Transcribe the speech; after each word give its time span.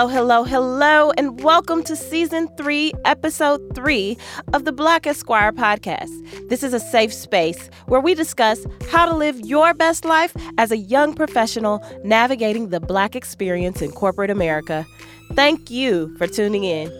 Hello, 0.00 0.08
hello, 0.08 0.44
hello, 0.44 1.12
and 1.18 1.42
welcome 1.42 1.82
to 1.82 1.94
season 1.94 2.48
three, 2.56 2.90
episode 3.04 3.60
three 3.74 4.16
of 4.54 4.64
the 4.64 4.72
Black 4.72 5.06
Esquire 5.06 5.52
podcast. 5.52 6.08
This 6.48 6.62
is 6.62 6.72
a 6.72 6.80
safe 6.80 7.12
space 7.12 7.68
where 7.84 8.00
we 8.00 8.14
discuss 8.14 8.64
how 8.90 9.04
to 9.04 9.14
live 9.14 9.38
your 9.40 9.74
best 9.74 10.06
life 10.06 10.34
as 10.56 10.72
a 10.72 10.78
young 10.78 11.12
professional 11.12 11.84
navigating 12.02 12.70
the 12.70 12.80
Black 12.80 13.14
experience 13.14 13.82
in 13.82 13.92
corporate 13.92 14.30
America. 14.30 14.86
Thank 15.34 15.70
you 15.70 16.16
for 16.16 16.26
tuning 16.26 16.64
in. 16.64 16.90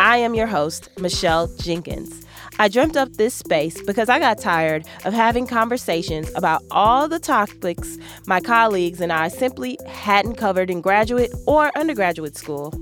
I 0.00 0.16
am 0.16 0.34
your 0.34 0.48
host, 0.48 0.88
Michelle 0.98 1.46
Jenkins. 1.58 2.26
I 2.60 2.66
dreamt 2.66 2.96
up 2.96 3.12
this 3.12 3.34
space 3.34 3.80
because 3.82 4.08
I 4.08 4.18
got 4.18 4.38
tired 4.38 4.84
of 5.04 5.14
having 5.14 5.46
conversations 5.46 6.28
about 6.34 6.60
all 6.72 7.06
the 7.06 7.20
topics 7.20 7.96
my 8.26 8.40
colleagues 8.40 9.00
and 9.00 9.12
I 9.12 9.28
simply 9.28 9.78
hadn't 9.86 10.34
covered 10.34 10.68
in 10.68 10.80
graduate 10.80 11.32
or 11.46 11.70
undergraduate 11.78 12.36
school. 12.36 12.74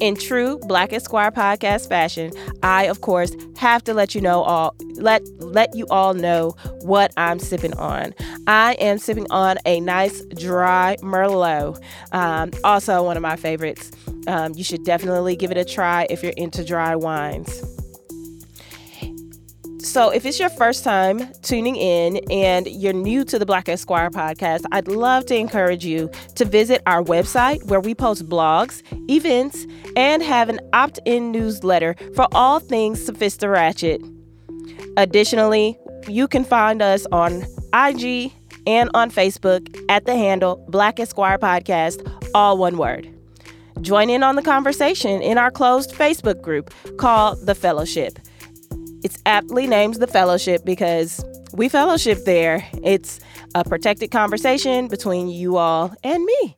In 0.00 0.14
true 0.14 0.58
Black 0.58 0.92
Esquire 0.92 1.30
podcast 1.30 1.88
fashion, 1.88 2.32
I 2.62 2.84
of 2.84 3.00
course 3.00 3.34
have 3.56 3.82
to 3.84 3.94
let 3.94 4.14
you 4.14 4.20
know 4.20 4.42
all 4.42 4.76
let 4.96 5.26
let 5.38 5.74
you 5.74 5.86
all 5.90 6.12
know 6.12 6.50
what 6.82 7.12
I'm 7.16 7.38
sipping 7.38 7.74
on. 7.74 8.14
I 8.46 8.74
am 8.74 8.98
sipping 8.98 9.26
on 9.30 9.56
a 9.64 9.80
nice 9.80 10.22
dry 10.36 10.96
Merlot, 11.00 11.82
um, 12.12 12.50
also 12.62 13.02
one 13.02 13.16
of 13.16 13.22
my 13.22 13.36
favorites. 13.36 13.90
Um, 14.26 14.52
you 14.54 14.62
should 14.62 14.84
definitely 14.84 15.34
give 15.34 15.50
it 15.50 15.56
a 15.56 15.64
try 15.64 16.06
if 16.10 16.22
you're 16.22 16.32
into 16.36 16.62
dry 16.62 16.94
wines. 16.94 17.77
So, 19.88 20.10
if 20.10 20.26
it's 20.26 20.38
your 20.38 20.50
first 20.50 20.84
time 20.84 21.32
tuning 21.40 21.74
in 21.74 22.18
and 22.30 22.66
you're 22.66 22.92
new 22.92 23.24
to 23.24 23.38
the 23.38 23.46
Black 23.46 23.70
Esquire 23.70 24.10
podcast, 24.10 24.64
I'd 24.70 24.86
love 24.86 25.24
to 25.26 25.34
encourage 25.34 25.82
you 25.82 26.10
to 26.34 26.44
visit 26.44 26.82
our 26.84 27.02
website 27.02 27.64
where 27.64 27.80
we 27.80 27.94
post 27.94 28.28
blogs, 28.28 28.82
events, 29.10 29.66
and 29.96 30.22
have 30.22 30.50
an 30.50 30.60
opt 30.74 31.00
in 31.06 31.32
newsletter 31.32 31.96
for 32.14 32.28
all 32.32 32.60
things 32.60 33.08
Sophista 33.08 33.50
Ratchet. 33.50 34.02
Additionally, 34.98 35.78
you 36.06 36.28
can 36.28 36.44
find 36.44 36.82
us 36.82 37.06
on 37.10 37.46
IG 37.72 38.30
and 38.66 38.90
on 38.92 39.10
Facebook 39.10 39.74
at 39.88 40.04
the 40.04 40.14
handle 40.14 40.62
Black 40.68 41.00
Esquire 41.00 41.38
Podcast, 41.38 42.06
all 42.34 42.58
one 42.58 42.76
word. 42.76 43.08
Join 43.80 44.10
in 44.10 44.22
on 44.22 44.36
the 44.36 44.42
conversation 44.42 45.22
in 45.22 45.38
our 45.38 45.50
closed 45.50 45.92
Facebook 45.92 46.42
group 46.42 46.74
called 46.98 47.46
The 47.46 47.54
Fellowship. 47.54 48.18
It's 49.04 49.18
aptly 49.26 49.66
named 49.66 49.94
the 49.94 50.06
fellowship 50.06 50.64
because 50.64 51.24
we 51.52 51.68
fellowship 51.68 52.24
there. 52.24 52.66
It's 52.82 53.20
a 53.54 53.64
protected 53.64 54.10
conversation 54.10 54.88
between 54.88 55.28
you 55.28 55.56
all 55.56 55.94
and 56.02 56.24
me. 56.24 56.56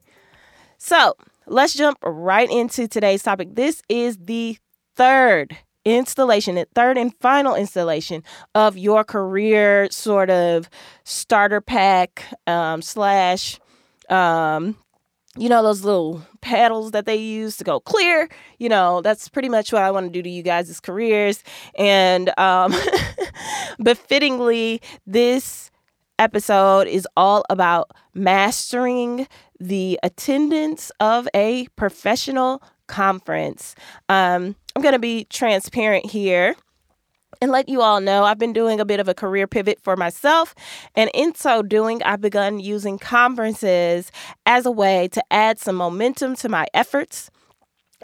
So 0.79 1.15
let's 1.47 1.75
jump 1.75 1.99
right 2.03 2.51
into 2.51 2.89
today's 2.89 3.23
topic. 3.23 3.55
This 3.55 3.83
is 3.89 4.17
the 4.17 4.57
third 4.97 5.57
installation, 5.85 6.55
the 6.55 6.67
third 6.75 6.97
and 6.97 7.15
final 7.21 7.55
installation 7.55 8.23
of 8.55 8.77
your 8.77 9.05
career 9.05 9.89
sort 9.91 10.31
of 10.31 10.69
starter 11.05 11.61
pack 11.61 12.25
um, 12.47 12.83
slash 12.83 13.59
um, 14.09 14.77
you 15.37 15.49
know 15.49 15.63
those 15.63 15.85
little 15.85 16.23
paddles 16.41 16.91
that 16.91 17.07
they 17.07 17.17
use 17.17 17.57
to 17.57 17.65
go 17.65 17.79
clear 17.79 18.29
you 18.59 18.69
know 18.69 19.01
that's 19.01 19.29
pretty 19.29 19.49
much 19.49 19.73
what 19.73 19.83
i 19.83 19.91
want 19.91 20.07
to 20.07 20.11
do 20.13 20.23
to 20.23 20.29
you 20.31 20.43
guys' 20.43 20.81
careers. 20.81 21.43
And 21.77 22.33
um 22.39 22.75
befittingly 23.83 24.83
this 25.07 25.71
episode 26.19 26.87
is 26.89 27.07
all 27.17 27.45
about 27.49 27.91
mastering 28.13 29.27
the 29.59 29.99
attendance 30.03 30.91
of 31.01 31.29
a 31.35 31.67
professional 31.77 32.63
conference. 32.87 33.75
Um 34.09 34.57
i'm 34.75 34.83
going 34.83 34.93
to 34.95 34.99
be 34.99 35.25
transparent 35.25 36.07
here 36.07 36.57
and 37.41 37.51
let 37.51 37.69
you 37.69 37.81
all 37.83 38.01
know 38.01 38.25
I've 38.25 38.39
been 38.39 38.53
doing 38.53 38.81
a 38.81 38.85
bit 38.85 39.01
of 39.01 39.09
a 39.09 39.15
career 39.15 39.47
pivot 39.47 39.81
for 39.81 39.97
myself. 39.97 40.55
And 40.95 41.11
in 41.15 41.35
so 41.35 41.63
doing, 41.63 42.03
I've 42.03 42.21
begun 42.21 42.61
using 42.61 42.99
conferences 42.99 44.13
as 44.47 44.67
a 44.67 44.71
way 44.71 45.09
to 45.09 45.23
add 45.31 45.59
some 45.59 45.77
momentum 45.77 46.37
to 46.37 46.49
my 46.49 46.67
efforts 46.75 47.31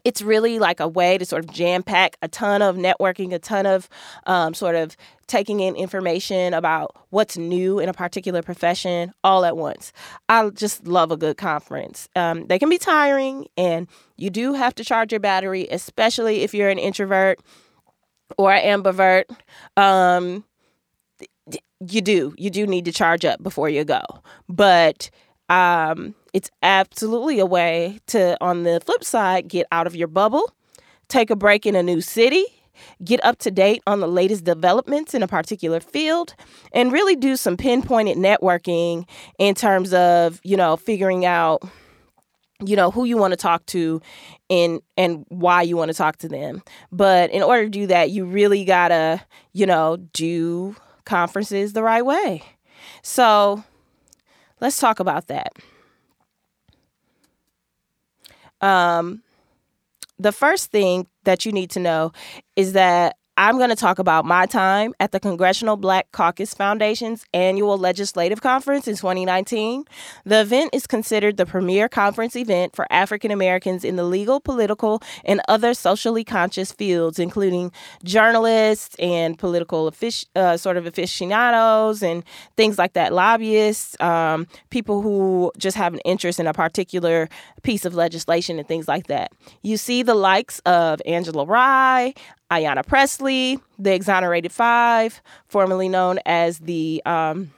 it's 0.07 0.23
really 0.23 0.61
like 0.61 0.79
a 0.79 0.87
way 0.87 1.19
to 1.19 1.25
sort 1.25 1.45
of 1.45 1.51
jam 1.53 1.83
pack 1.83 2.17
a 2.23 2.29
ton 2.29 2.63
of 2.63 2.77
networking, 2.77 3.33
a 3.33 3.41
ton 3.41 3.67
of 3.67 3.89
um, 4.27 4.55
sort 4.55 4.77
of 4.77 4.97
taking 5.27 5.59
in 5.59 5.75
information 5.75 6.55
about 6.55 6.95
what's 7.11 7.37
new 7.37 7.81
in 7.81 7.89
a 7.89 7.93
particular 7.93 8.41
profession 8.41 9.13
all 9.25 9.45
at 9.45 9.57
once. 9.57 9.93
I 10.29 10.49
just 10.51 10.87
love 10.87 11.11
a 11.11 11.17
good 11.17 11.37
conference. 11.37 12.09
Um, 12.15 12.47
they 12.47 12.61
can 12.61 12.69
be 12.69 12.79
tiring, 12.79 13.49
and 13.57 13.89
you 14.17 14.31
do 14.31 14.53
have 14.53 14.77
to 14.77 14.85
charge 14.85 15.13
your 15.13 15.19
battery, 15.19 15.67
especially 15.73 16.43
if 16.43 16.55
you're 16.55 16.71
an 16.71 16.79
introvert 16.79 17.41
or 18.39 18.53
an 18.53 18.83
ambivert, 18.83 19.25
um, 19.77 20.45
you 21.87 22.01
do 22.01 22.35
you 22.39 22.51
do 22.51 22.67
need 22.67 22.85
to 22.87 22.93
charge 22.93 23.25
up 23.25 23.43
before 23.43 23.69
you 23.69 23.85
go. 23.85 24.03
But 24.49 25.11
um, 25.49 26.15
it's 26.33 26.51
absolutely 26.63 27.39
a 27.39 27.47
way 27.47 28.01
to, 28.09 28.37
on 28.41 28.65
the 28.65 28.81
flip 28.85 29.05
side, 29.05 29.49
get 29.49 29.67
out 29.71 29.87
of 29.87 29.95
your 29.95 30.09
bubble, 30.09 30.53
take 31.09 31.31
a 31.31 31.37
break 31.37 31.67
in 31.67 31.77
a 31.77 31.83
new 31.83 32.01
city, 32.01 32.45
get 33.05 33.25
up 33.25 33.39
to 33.39 33.51
date 33.51 33.83
on 33.87 34.01
the 34.01 34.09
latest 34.09 34.45
developments 34.45 35.15
in 35.15 35.23
a 35.23 35.29
particular 35.29 35.81
field, 35.81 36.35
and 36.73 36.93
really 36.93 37.17
do 37.17 37.37
some 37.37 37.57
pinpointed 37.57 38.19
networking 38.19 39.07
in 39.39 39.55
terms 39.55 39.95
of, 39.95 40.41
you 40.43 40.57
know, 40.57 40.77
figuring 40.77 41.25
out 41.25 41.63
you 42.65 42.77
know 42.77 42.91
who 42.91 43.05
you 43.05 43.17
want 43.17 43.33
to 43.33 43.37
talk 43.37 43.65
to 43.67 44.01
and 44.49 44.81
and 44.97 45.25
why 45.29 45.63
you 45.63 45.77
want 45.77 45.91
to 45.91 45.97
talk 45.97 46.17
to 46.19 46.29
them. 46.29 46.63
But 46.91 47.31
in 47.31 47.43
order 47.43 47.65
to 47.65 47.71
do 47.71 47.87
that 47.89 48.11
you 48.11 48.25
really 48.25 48.65
gotta 48.65 49.23
you 49.53 49.67
know 49.67 49.97
do 50.13 50.77
conferences 51.05 51.73
the 51.73 51.83
right 51.83 52.05
way. 52.05 52.43
So 53.03 53.65
let's 54.61 54.79
talk 54.79 55.01
about 55.01 55.29
that. 55.29 55.53
Um 58.61 59.23
the 60.19 60.33
first 60.33 60.71
thing 60.71 61.07
that 61.25 61.45
you 61.45 61.53
need 61.53 61.71
to 61.71 61.81
know 61.81 62.13
is 62.57 62.73
that 62.73 63.17
I'm 63.39 63.59
going 63.59 63.69
to 63.69 63.77
talk 63.77 63.99
about 63.99 64.25
my 64.25 64.47
time 64.47 64.95
at 64.99 65.13
the 65.13 65.21
Congressional 65.21 65.77
Black 65.77 66.11
Caucus 66.11 66.55
Foundation's 66.55 67.27
annual 67.35 67.77
legislative 67.77 68.41
conference 68.41 68.89
in 68.89 68.97
2019. 68.97 69.85
The 70.25 70.41
event 70.41 70.71
is 70.73 70.87
considered 70.87 71.37
the 71.37 71.45
premier 71.45 71.87
conference 71.87 72.35
event 72.35 72.75
for 72.75 72.87
African 72.91 73.31
Americans 73.31 73.85
in 73.85 73.97
the 73.97 74.05
legal, 74.05 74.41
political, 74.41 75.03
and 75.23 75.43
other 75.49 75.75
socially 75.75 76.25
conscious 76.25 76.73
fields, 76.73 77.19
including 77.19 77.73
journalists 78.05 78.97
and 78.99 79.39
political 79.39 79.93
uh, 80.35 80.57
sort 80.57 80.79
of 80.79 80.87
aficionados 80.87 82.03
and 82.03 82.25
things 82.57 82.79
like 82.79 82.95
that, 82.95 83.13
lobbyists, 83.13 84.01
um, 84.01 84.47
people 84.71 85.03
who 85.03 85.53
just 85.59 85.77
have 85.77 85.93
an 85.93 86.01
interest 86.07 86.41
in 86.41 86.47
a 86.47 86.55
particular 86.55 87.29
piece 87.63 87.85
of 87.85 87.95
legislation 87.95 88.59
and 88.59 88.67
things 88.67 88.89
like 88.89 89.09
that. 89.09 89.31
You 89.63 89.77
see 89.77 90.03
the 90.03 90.15
likes 90.15 90.59
of 90.61 91.03
Angela 91.05 91.45
Rye, 91.45 92.15
Ayanna 92.51 92.87
Pressley, 92.87 93.59
the 93.79 93.95
Exonerated 93.95 94.53
Five, 94.53 95.21
formerly 95.49 95.89
known 95.89 96.21
as 96.25 96.59
the 96.61 97.03
um, 97.05 97.51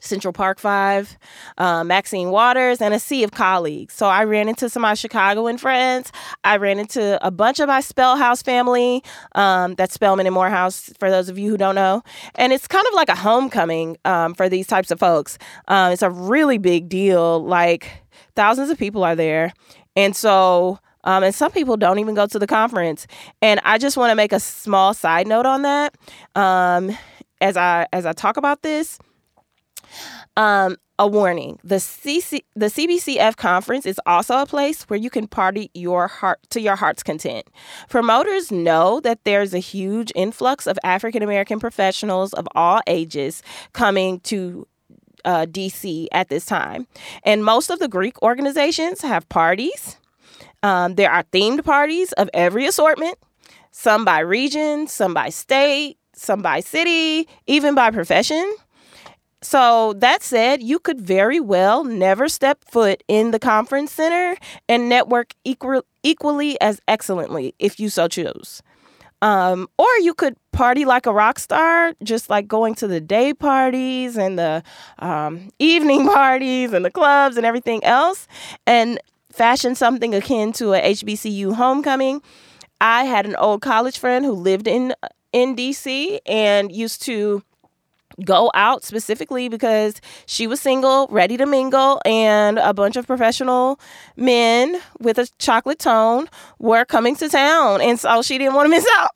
Central 0.00 0.32
Park 0.32 0.58
Five, 0.58 1.16
uh, 1.56 1.84
Maxine 1.84 2.30
Waters, 2.30 2.80
and 2.80 2.94
a 2.94 2.98
sea 2.98 3.22
of 3.24 3.30
colleagues. 3.30 3.94
So 3.94 4.06
I 4.06 4.24
ran 4.24 4.48
into 4.48 4.68
some 4.68 4.82
of 4.82 4.88
my 4.88 4.94
Chicagoan 4.94 5.58
friends. 5.58 6.12
I 6.44 6.56
ran 6.56 6.78
into 6.78 7.24
a 7.24 7.30
bunch 7.30 7.60
of 7.60 7.68
my 7.68 7.80
Spellhouse 7.80 8.42
family. 8.42 9.02
Um, 9.34 9.74
that's 9.74 9.94
Spelman 9.94 10.26
and 10.26 10.34
Morehouse, 10.34 10.90
for 10.98 11.10
those 11.10 11.28
of 11.28 11.38
you 11.38 11.50
who 11.50 11.56
don't 11.56 11.74
know. 11.74 12.02
And 12.34 12.52
it's 12.52 12.66
kind 12.66 12.86
of 12.86 12.94
like 12.94 13.08
a 13.08 13.16
homecoming 13.16 13.96
um, 14.04 14.34
for 14.34 14.48
these 14.48 14.66
types 14.66 14.90
of 14.90 14.98
folks. 14.98 15.38
Uh, 15.68 15.90
it's 15.92 16.02
a 16.02 16.10
really 16.10 16.58
big 16.58 16.88
deal. 16.88 17.44
Like 17.44 18.02
thousands 18.34 18.70
of 18.70 18.78
people 18.78 19.04
are 19.04 19.16
there. 19.16 19.52
And 19.96 20.14
so 20.14 20.78
um, 21.04 21.22
and 21.22 21.34
some 21.34 21.50
people 21.52 21.76
don't 21.76 21.98
even 21.98 22.14
go 22.14 22.26
to 22.26 22.38
the 22.38 22.46
conference. 22.46 23.06
And 23.42 23.60
I 23.64 23.78
just 23.78 23.96
want 23.96 24.10
to 24.10 24.14
make 24.14 24.32
a 24.32 24.40
small 24.40 24.94
side 24.94 25.26
note 25.26 25.46
on 25.46 25.62
that 25.62 25.94
um, 26.34 26.96
as 27.40 27.56
I 27.56 27.86
as 27.92 28.06
I 28.06 28.12
talk 28.12 28.36
about 28.36 28.62
this. 28.62 28.98
Um, 30.36 30.76
a 30.98 31.06
warning: 31.06 31.58
the 31.62 31.76
CC 31.76 32.40
the 32.54 32.66
CBCF 32.66 33.36
conference 33.36 33.86
is 33.86 34.00
also 34.04 34.38
a 34.38 34.46
place 34.46 34.82
where 34.84 34.98
you 34.98 35.10
can 35.10 35.28
party 35.28 35.70
your 35.72 36.08
heart 36.08 36.40
to 36.50 36.60
your 36.60 36.76
heart's 36.76 37.02
content. 37.02 37.46
Promoters 37.88 38.50
know 38.50 39.00
that 39.00 39.24
there's 39.24 39.54
a 39.54 39.60
huge 39.60 40.12
influx 40.14 40.66
of 40.66 40.78
African 40.82 41.22
American 41.22 41.60
professionals 41.60 42.32
of 42.32 42.48
all 42.54 42.80
ages 42.86 43.42
coming 43.72 44.20
to 44.20 44.66
uh, 45.24 45.46
DC 45.46 46.08
at 46.12 46.28
this 46.28 46.44
time, 46.44 46.86
and 47.22 47.44
most 47.44 47.70
of 47.70 47.78
the 47.78 47.88
Greek 47.88 48.20
organizations 48.22 49.00
have 49.02 49.28
parties 49.28 49.96
um, 50.62 50.94
there 50.94 51.10
are 51.10 51.22
themed 51.24 51.64
parties 51.64 52.12
of 52.12 52.28
every 52.34 52.66
assortment, 52.66 53.18
some 53.70 54.04
by 54.04 54.20
region, 54.20 54.86
some 54.86 55.14
by 55.14 55.28
state, 55.28 55.98
some 56.14 56.42
by 56.42 56.60
city, 56.60 57.28
even 57.46 57.74
by 57.74 57.90
profession. 57.90 58.54
so 59.40 59.92
that 59.94 60.22
said, 60.22 60.62
you 60.62 60.78
could 60.80 61.00
very 61.00 61.38
well 61.40 61.84
never 61.84 62.28
step 62.28 62.64
foot 62.64 63.02
in 63.06 63.30
the 63.30 63.38
conference 63.38 63.92
center 63.92 64.36
and 64.68 64.88
network 64.88 65.32
equal, 65.44 65.82
equally 66.02 66.60
as 66.60 66.80
excellently 66.88 67.54
if 67.58 67.78
you 67.78 67.88
so 67.88 68.08
choose. 68.08 68.62
Um, 69.20 69.68
or 69.78 69.88
you 70.00 70.14
could 70.14 70.36
party 70.52 70.84
like 70.84 71.06
a 71.06 71.12
rock 71.12 71.38
star, 71.40 71.92
just 72.04 72.30
like 72.30 72.46
going 72.46 72.74
to 72.76 72.86
the 72.86 73.00
day 73.00 73.34
parties 73.34 74.16
and 74.16 74.38
the 74.38 74.62
um, 75.00 75.50
evening 75.58 76.06
parties 76.12 76.72
and 76.72 76.84
the 76.84 76.90
clubs 76.90 77.36
and 77.36 77.44
everything 77.44 77.82
else, 77.84 78.28
and 78.66 79.00
fashion 79.38 79.76
something 79.76 80.14
akin 80.14 80.52
to 80.54 80.74
a 80.74 80.80
HBCU 80.80 81.54
homecoming. 81.54 82.20
I 82.80 83.04
had 83.04 83.24
an 83.24 83.36
old 83.36 83.62
college 83.62 83.98
friend 83.98 84.24
who 84.24 84.32
lived 84.32 84.66
in 84.66 84.94
in 85.32 85.54
DC 85.54 86.18
and 86.26 86.72
used 86.72 87.02
to 87.02 87.42
go 88.24 88.50
out 88.54 88.82
specifically 88.82 89.48
because 89.48 90.00
she 90.26 90.48
was 90.48 90.60
single, 90.60 91.06
ready 91.08 91.36
to 91.36 91.46
mingle, 91.46 92.00
and 92.04 92.58
a 92.58 92.74
bunch 92.74 92.96
of 92.96 93.06
professional 93.06 93.78
men 94.16 94.80
with 94.98 95.18
a 95.18 95.28
chocolate 95.38 95.78
tone 95.78 96.28
were 96.58 96.84
coming 96.84 97.14
to 97.16 97.28
town. 97.28 97.80
And 97.80 98.00
so 98.00 98.22
she 98.22 98.38
didn't 98.38 98.54
want 98.54 98.66
to 98.66 98.70
miss 98.70 98.86
out. 98.96 99.10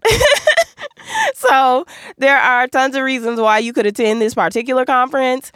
so 1.34 1.84
there 2.18 2.38
are 2.38 2.68
tons 2.68 2.94
of 2.94 3.02
reasons 3.02 3.40
why 3.40 3.58
you 3.58 3.72
could 3.72 3.86
attend 3.86 4.22
this 4.22 4.34
particular 4.34 4.84
conference. 4.84 5.50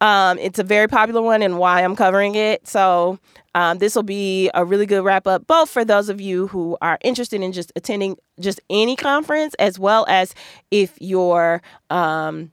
Um, 0.00 0.38
it's 0.38 0.58
a 0.58 0.64
very 0.64 0.88
popular 0.88 1.22
one 1.22 1.42
and 1.42 1.58
why 1.58 1.82
I'm 1.82 1.96
covering 1.96 2.34
it. 2.34 2.66
So 2.66 3.18
um, 3.54 3.78
this 3.78 3.94
will 3.94 4.02
be 4.02 4.50
a 4.54 4.64
really 4.64 4.86
good 4.86 5.02
wrap 5.02 5.26
up, 5.26 5.46
both 5.46 5.70
for 5.70 5.84
those 5.84 6.08
of 6.08 6.20
you 6.20 6.48
who 6.48 6.76
are 6.82 6.98
interested 7.02 7.40
in 7.40 7.52
just 7.52 7.72
attending 7.76 8.18
just 8.38 8.60
any 8.68 8.96
conference, 8.96 9.54
as 9.54 9.78
well 9.78 10.04
as 10.08 10.34
if 10.70 10.92
you're 11.00 11.62
um, 11.88 12.50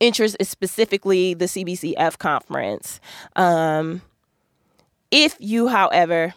interest 0.00 0.36
is 0.40 0.48
specifically 0.48 1.34
the 1.34 1.44
CBCF 1.44 2.18
conference. 2.18 3.00
Um, 3.36 4.02
if 5.10 5.36
you, 5.38 5.68
however, 5.68 6.34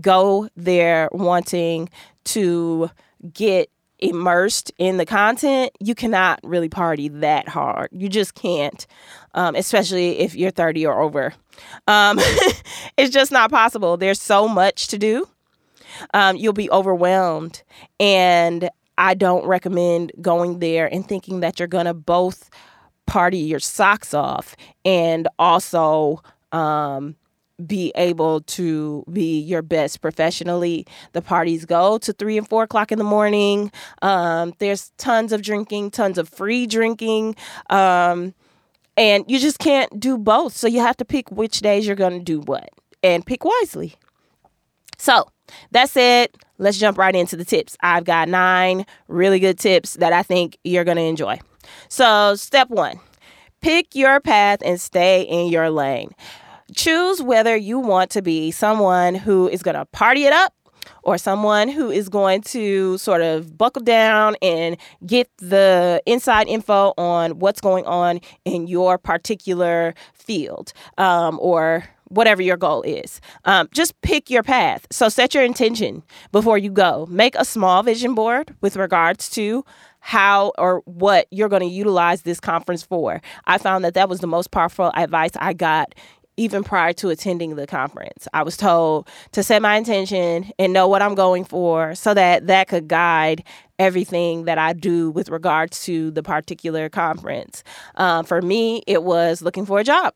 go 0.00 0.48
there 0.56 1.08
wanting 1.12 1.88
to 2.24 2.90
get 3.32 3.70
immersed 4.02 4.72
in 4.78 4.96
the 4.96 5.06
content, 5.06 5.72
you 5.80 5.94
cannot 5.94 6.40
really 6.42 6.68
party 6.68 7.08
that 7.08 7.48
hard. 7.48 7.88
You 7.92 8.08
just 8.08 8.34
can't, 8.34 8.86
um, 9.34 9.54
especially 9.54 10.20
if 10.20 10.34
you're 10.34 10.50
30 10.50 10.86
or 10.86 11.00
over. 11.00 11.34
Um, 11.86 12.18
it's 12.96 13.12
just 13.12 13.32
not 13.32 13.50
possible. 13.50 13.96
There's 13.96 14.20
so 14.20 14.48
much 14.48 14.88
to 14.88 14.98
do. 14.98 15.28
Um, 16.14 16.36
you'll 16.36 16.52
be 16.52 16.70
overwhelmed. 16.70 17.62
And 17.98 18.70
I 18.96 19.14
don't 19.14 19.46
recommend 19.46 20.12
going 20.20 20.58
there 20.58 20.92
and 20.92 21.06
thinking 21.06 21.40
that 21.40 21.58
you're 21.58 21.68
going 21.68 21.86
to 21.86 21.94
both 21.94 22.50
party 23.06 23.38
your 23.38 23.60
socks 23.60 24.14
off 24.14 24.54
and 24.84 25.26
also 25.38 26.22
um, 26.52 27.16
be 27.66 27.92
able 27.94 28.40
to 28.42 29.04
be 29.12 29.40
your 29.40 29.62
best 29.62 30.00
professionally. 30.00 30.86
The 31.12 31.22
parties 31.22 31.64
go 31.64 31.98
to 31.98 32.12
three 32.12 32.38
and 32.38 32.48
four 32.48 32.64
o'clock 32.64 32.92
in 32.92 32.98
the 32.98 33.04
morning. 33.04 33.72
Um, 34.02 34.54
there's 34.58 34.92
tons 34.98 35.32
of 35.32 35.42
drinking, 35.42 35.90
tons 35.90 36.18
of 36.18 36.28
free 36.28 36.66
drinking. 36.66 37.36
Um, 37.68 38.34
and 38.96 39.24
you 39.28 39.38
just 39.38 39.58
can't 39.58 39.98
do 39.98 40.18
both. 40.18 40.56
So 40.56 40.66
you 40.66 40.80
have 40.80 40.96
to 40.98 41.04
pick 41.04 41.30
which 41.30 41.60
days 41.60 41.86
you're 41.86 41.96
going 41.96 42.18
to 42.18 42.24
do 42.24 42.40
what 42.40 42.68
and 43.02 43.24
pick 43.24 43.44
wisely. 43.44 43.94
So 44.98 45.26
that's 45.70 45.96
it. 45.96 46.36
Let's 46.58 46.78
jump 46.78 46.98
right 46.98 47.14
into 47.16 47.36
the 47.36 47.44
tips. 47.44 47.76
I've 47.80 48.04
got 48.04 48.28
nine 48.28 48.84
really 49.08 49.40
good 49.40 49.58
tips 49.58 49.94
that 49.94 50.12
I 50.12 50.22
think 50.22 50.58
you're 50.62 50.84
going 50.84 50.98
to 50.98 51.02
enjoy. 51.02 51.40
So, 51.88 52.34
step 52.34 52.68
one 52.68 53.00
pick 53.60 53.94
your 53.94 54.20
path 54.20 54.60
and 54.64 54.80
stay 54.80 55.22
in 55.22 55.48
your 55.48 55.70
lane. 55.70 56.10
Choose 56.74 57.22
whether 57.22 57.56
you 57.56 57.78
want 57.78 58.10
to 58.12 58.22
be 58.22 58.50
someone 58.50 59.14
who 59.14 59.48
is 59.48 59.62
going 59.62 59.76
to 59.76 59.84
party 59.86 60.24
it 60.24 60.32
up 60.32 60.54
or 61.02 61.18
someone 61.18 61.68
who 61.68 61.90
is 61.90 62.08
going 62.08 62.42
to 62.42 62.98
sort 62.98 63.22
of 63.22 63.56
buckle 63.56 63.82
down 63.82 64.36
and 64.42 64.76
get 65.06 65.30
the 65.38 66.02
inside 66.06 66.48
info 66.48 66.92
on 66.96 67.38
what's 67.38 67.60
going 67.60 67.84
on 67.86 68.20
in 68.44 68.66
your 68.66 68.98
particular 68.98 69.94
field 70.14 70.72
um, 70.98 71.38
or 71.40 71.84
whatever 72.10 72.42
your 72.42 72.56
goal 72.56 72.82
is. 72.82 73.20
Um, 73.44 73.68
just 73.72 73.98
pick 74.02 74.30
your 74.30 74.42
path. 74.42 74.86
So 74.90 75.08
set 75.08 75.32
your 75.32 75.44
intention 75.44 76.02
before 76.32 76.58
you 76.58 76.70
go. 76.70 77.06
Make 77.08 77.36
a 77.36 77.44
small 77.44 77.82
vision 77.82 78.14
board 78.14 78.54
with 78.60 78.76
regards 78.76 79.30
to 79.30 79.64
how 80.00 80.52
or 80.58 80.82
what 80.86 81.28
you're 81.30 81.48
going 81.48 81.62
to 81.62 81.68
utilize 81.68 82.22
this 82.22 82.40
conference 82.40 82.82
for. 82.82 83.22
I 83.46 83.58
found 83.58 83.84
that 83.84 83.94
that 83.94 84.08
was 84.08 84.20
the 84.20 84.26
most 84.26 84.50
powerful 84.50 84.90
advice 84.94 85.32
I 85.36 85.52
got 85.52 85.94
even 86.40 86.64
prior 86.64 86.94
to 86.94 87.10
attending 87.10 87.56
the 87.56 87.66
conference. 87.66 88.26
I 88.32 88.42
was 88.42 88.56
told 88.56 89.06
to 89.32 89.42
set 89.42 89.60
my 89.60 89.76
intention 89.76 90.50
and 90.58 90.72
know 90.72 90.88
what 90.88 91.02
I'm 91.02 91.14
going 91.14 91.44
for 91.44 91.94
so 91.94 92.14
that 92.14 92.46
that 92.46 92.66
could 92.66 92.88
guide 92.88 93.44
everything 93.78 94.46
that 94.46 94.56
I 94.56 94.72
do 94.72 95.10
with 95.10 95.28
regards 95.28 95.84
to 95.84 96.10
the 96.12 96.22
particular 96.22 96.88
conference. 96.88 97.62
Um, 97.96 98.24
for 98.24 98.40
me, 98.40 98.82
it 98.86 99.02
was 99.02 99.42
looking 99.42 99.66
for 99.66 99.80
a 99.80 99.84
job 99.84 100.14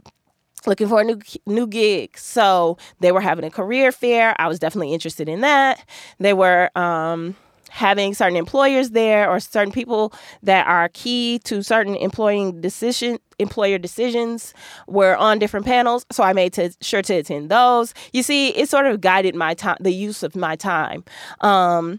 looking 0.67 0.88
for 0.88 1.03
a 1.03 1.05
new 1.05 1.21
new 1.44 1.67
gig. 1.67 2.17
So 2.17 2.79
they 3.00 3.12
were 3.12 3.21
having 3.21 3.44
a 3.44 3.50
career 3.50 3.93
fair. 3.93 4.35
I 4.41 4.49
was 4.49 4.59
definitely 4.59 4.94
interested 4.94 5.29
in 5.29 5.43
that. 5.43 5.87
They 6.19 6.32
were 6.32 6.71
um, 6.75 7.37
having 7.75 8.15
certain 8.15 8.37
employers 8.37 8.91
there 8.91 9.29
or 9.29 9.41
certain 9.41 9.73
people 9.73 10.12
that 10.44 10.65
are 10.69 10.88
key 10.91 11.41
to 11.41 11.61
certain 11.61 11.97
employing 11.97 12.61
decision 12.61 13.19
employer 13.41 13.79
decisions 13.79 14.55
were 14.87 15.17
on 15.17 15.41
different 15.41 15.67
panels 15.67 16.06
so 16.12 16.23
i 16.23 16.32
made 16.32 16.53
to, 16.53 16.73
sure 16.81 17.03
to 17.03 17.15
attend 17.15 17.50
those 17.50 17.93
you 18.12 18.23
see 18.23 18.50
it 18.50 18.69
sort 18.69 18.87
of 18.87 19.00
guided 19.00 19.35
my 19.35 19.55
time 19.55 19.76
the 19.81 19.93
use 19.93 20.23
of 20.23 20.37
my 20.37 20.55
time 20.55 21.03
um, 21.41 21.99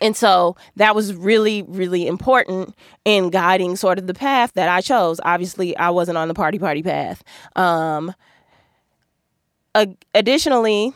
and 0.00 0.16
so 0.16 0.56
that 0.76 0.94
was 0.94 1.14
really, 1.14 1.62
really 1.62 2.06
important 2.06 2.74
in 3.04 3.28
guiding 3.28 3.76
sort 3.76 3.98
of 3.98 4.06
the 4.06 4.14
path 4.14 4.52
that 4.54 4.68
I 4.68 4.80
chose. 4.80 5.20
Obviously, 5.24 5.76
I 5.76 5.90
wasn't 5.90 6.16
on 6.18 6.26
the 6.26 6.34
party 6.34 6.58
party 6.58 6.82
path. 6.82 7.22
Um, 7.54 8.12
additionally, 10.14 10.94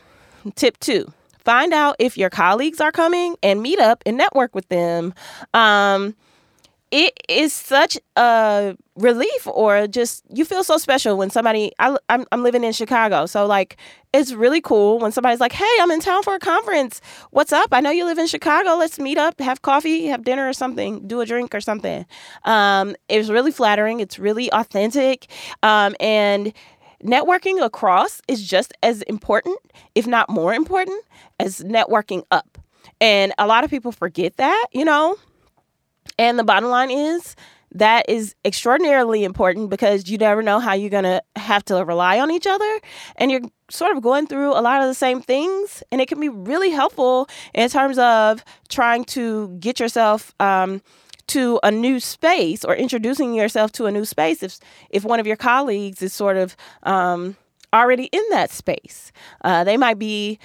tip 0.56 0.78
two 0.80 1.12
Find 1.46 1.72
out 1.72 1.94
if 2.00 2.18
your 2.18 2.28
colleagues 2.28 2.80
are 2.80 2.90
coming 2.90 3.36
and 3.40 3.62
meet 3.62 3.78
up 3.78 4.02
and 4.04 4.16
network 4.16 4.52
with 4.52 4.68
them. 4.68 5.14
Um, 5.54 6.16
it 6.90 7.12
is 7.28 7.52
such 7.52 7.96
a 8.16 8.76
relief 8.96 9.46
or 9.46 9.86
just 9.86 10.24
you 10.28 10.44
feel 10.44 10.64
so 10.64 10.76
special 10.76 11.16
when 11.16 11.30
somebody 11.30 11.70
I, 11.78 11.96
I'm, 12.08 12.24
I'm 12.32 12.42
living 12.42 12.64
in 12.64 12.72
chicago 12.72 13.26
so 13.26 13.44
like 13.44 13.76
it's 14.14 14.32
really 14.32 14.60
cool 14.60 15.00
when 15.00 15.12
somebody's 15.12 15.40
like 15.40 15.52
hey 15.52 15.76
i'm 15.80 15.90
in 15.90 16.00
town 16.00 16.22
for 16.22 16.34
a 16.34 16.38
conference. 16.38 17.02
What's 17.30 17.52
up? 17.52 17.68
I 17.72 17.80
know 17.80 17.90
you 17.90 18.06
live 18.06 18.18
in 18.18 18.26
chicago. 18.26 18.76
Let's 18.76 18.98
meet 18.98 19.18
up 19.18 19.38
have 19.40 19.62
coffee 19.62 20.06
have 20.06 20.24
dinner 20.24 20.48
or 20.48 20.52
something 20.52 21.06
do 21.06 21.20
a 21.20 21.26
drink 21.26 21.54
or 21.54 21.60
something. 21.60 22.06
Um, 22.44 22.96
it's 23.08 23.28
really 23.28 23.52
flattering. 23.52 24.00
It's 24.00 24.18
really 24.18 24.50
authentic. 24.52 25.26
Um, 25.62 25.94
and 26.00 26.52
networking 27.02 27.64
across 27.64 28.20
is 28.28 28.46
just 28.46 28.72
as 28.82 29.02
important, 29.02 29.58
if 29.94 30.06
not 30.06 30.28
more 30.28 30.54
important, 30.54 31.02
as 31.38 31.60
networking 31.60 32.24
up. 32.30 32.58
And 33.00 33.32
a 33.38 33.46
lot 33.46 33.64
of 33.64 33.70
people 33.70 33.92
forget 33.92 34.36
that, 34.36 34.66
you 34.72 34.84
know? 34.84 35.16
And 36.18 36.38
the 36.38 36.44
bottom 36.44 36.70
line 36.70 36.90
is 36.90 37.36
that 37.72 38.08
is 38.08 38.34
extraordinarily 38.44 39.24
important 39.24 39.70
because 39.70 40.08
you 40.08 40.16
never 40.18 40.42
know 40.42 40.60
how 40.60 40.72
you're 40.72 40.90
going 40.90 41.04
to 41.04 41.22
have 41.36 41.64
to 41.66 41.84
rely 41.84 42.18
on 42.18 42.30
each 42.30 42.46
other. 42.46 42.80
And 43.16 43.30
you're 43.30 43.42
sort 43.70 43.96
of 43.96 44.02
going 44.02 44.26
through 44.26 44.52
a 44.52 44.62
lot 44.62 44.80
of 44.80 44.88
the 44.88 44.94
same 44.94 45.20
things. 45.20 45.82
And 45.92 46.00
it 46.00 46.08
can 46.08 46.20
be 46.20 46.28
really 46.28 46.70
helpful 46.70 47.28
in 47.54 47.68
terms 47.68 47.98
of 47.98 48.44
trying 48.68 49.04
to 49.06 49.48
get 49.58 49.80
yourself. 49.80 50.34
Um, 50.40 50.80
to 51.28 51.60
a 51.62 51.70
new 51.70 52.00
space 52.00 52.64
or 52.64 52.74
introducing 52.74 53.34
yourself 53.34 53.72
to 53.72 53.86
a 53.86 53.92
new 53.92 54.04
space 54.04 54.42
if 54.42 54.58
if 54.90 55.04
one 55.04 55.20
of 55.20 55.26
your 55.26 55.36
colleagues 55.36 56.02
is 56.02 56.12
sort 56.12 56.36
of 56.36 56.56
um, 56.84 57.36
already 57.72 58.04
in 58.04 58.22
that 58.30 58.50
space. 58.50 59.12
Uh, 59.42 59.64
they 59.64 59.76
might 59.76 59.98
be 59.98 60.38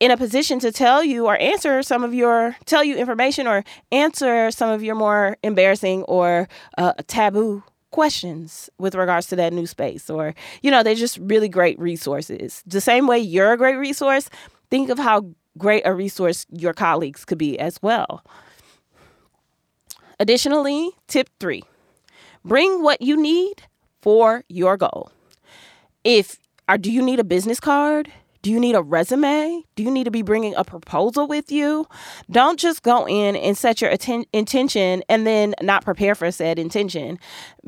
in 0.00 0.10
a 0.10 0.16
position 0.16 0.58
to 0.60 0.70
tell 0.70 1.02
you 1.02 1.26
or 1.26 1.36
answer 1.40 1.82
some 1.82 2.04
of 2.04 2.14
your 2.14 2.56
tell 2.66 2.84
you 2.84 2.96
information 2.96 3.46
or 3.46 3.64
answer 3.90 4.50
some 4.50 4.70
of 4.70 4.82
your 4.82 4.94
more 4.94 5.36
embarrassing 5.42 6.02
or 6.04 6.48
uh, 6.78 6.92
taboo 7.06 7.62
questions 7.90 8.68
with 8.78 8.94
regards 8.94 9.26
to 9.28 9.36
that 9.36 9.52
new 9.52 9.66
space 9.66 10.10
or 10.10 10.34
you 10.62 10.70
know 10.70 10.82
they're 10.82 10.94
just 10.94 11.18
really 11.18 11.48
great 11.48 11.78
resources. 11.78 12.62
The 12.66 12.80
same 12.80 13.06
way 13.06 13.18
you're 13.18 13.52
a 13.52 13.56
great 13.56 13.76
resource 13.76 14.28
think 14.70 14.90
of 14.90 14.98
how 14.98 15.26
great 15.56 15.82
a 15.84 15.94
resource 15.94 16.46
your 16.52 16.72
colleagues 16.72 17.24
could 17.24 17.38
be 17.38 17.58
as 17.58 17.80
well 17.82 18.22
Additionally, 20.20 20.90
tip 21.06 21.28
three 21.38 21.62
bring 22.44 22.82
what 22.82 23.02
you 23.02 23.16
need 23.20 23.62
for 24.02 24.44
your 24.48 24.76
goal. 24.76 25.12
If 26.04 26.38
or 26.68 26.76
do 26.78 26.90
you 26.92 27.02
need 27.02 27.20
a 27.20 27.24
business 27.24 27.60
card? 27.60 28.12
Do 28.42 28.52
you 28.52 28.60
need 28.60 28.76
a 28.76 28.82
resume? 28.82 29.62
Do 29.74 29.82
you 29.82 29.90
need 29.90 30.04
to 30.04 30.12
be 30.12 30.22
bringing 30.22 30.54
a 30.54 30.62
proposal 30.62 31.26
with 31.26 31.50
you? 31.50 31.86
Don't 32.30 32.58
just 32.58 32.82
go 32.82 33.06
in 33.06 33.34
and 33.34 33.58
set 33.58 33.80
your 33.80 33.90
atten- 33.90 34.26
intention 34.32 35.02
and 35.08 35.26
then 35.26 35.54
not 35.60 35.84
prepare 35.84 36.14
for 36.14 36.30
said 36.30 36.58
intention. 36.58 37.18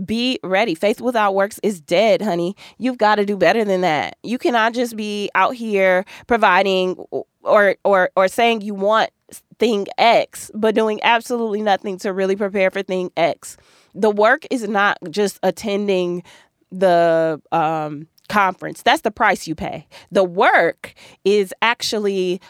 Be 0.04 0.38
ready. 0.44 0.76
Faith 0.76 1.00
without 1.00 1.34
works 1.34 1.58
is 1.64 1.80
dead, 1.80 2.22
honey. 2.22 2.54
You've 2.78 2.98
got 2.98 3.16
to 3.16 3.26
do 3.26 3.36
better 3.36 3.64
than 3.64 3.80
that. 3.80 4.16
You 4.22 4.38
cannot 4.38 4.72
just 4.72 4.96
be 4.96 5.28
out 5.34 5.54
here 5.54 6.04
providing 6.28 6.94
or 7.42 7.76
or 7.84 8.10
or 8.14 8.28
saying 8.28 8.60
you 8.60 8.74
want 8.74 9.10
thing 9.60 9.86
X 9.98 10.50
but 10.54 10.74
doing 10.74 10.98
absolutely 11.04 11.62
nothing 11.62 11.98
to 11.98 12.12
really 12.12 12.34
prepare 12.34 12.70
for 12.70 12.82
thing 12.82 13.12
X. 13.16 13.56
The 13.94 14.10
work 14.10 14.44
is 14.50 14.66
not 14.68 14.98
just 15.10 15.38
attending 15.42 16.24
the 16.72 17.40
um 17.52 18.08
conference. 18.28 18.82
That's 18.82 19.02
the 19.02 19.10
price 19.10 19.46
you 19.46 19.54
pay. 19.54 19.86
The 20.10 20.24
work 20.24 20.94
is 21.24 21.52
actually 21.62 22.40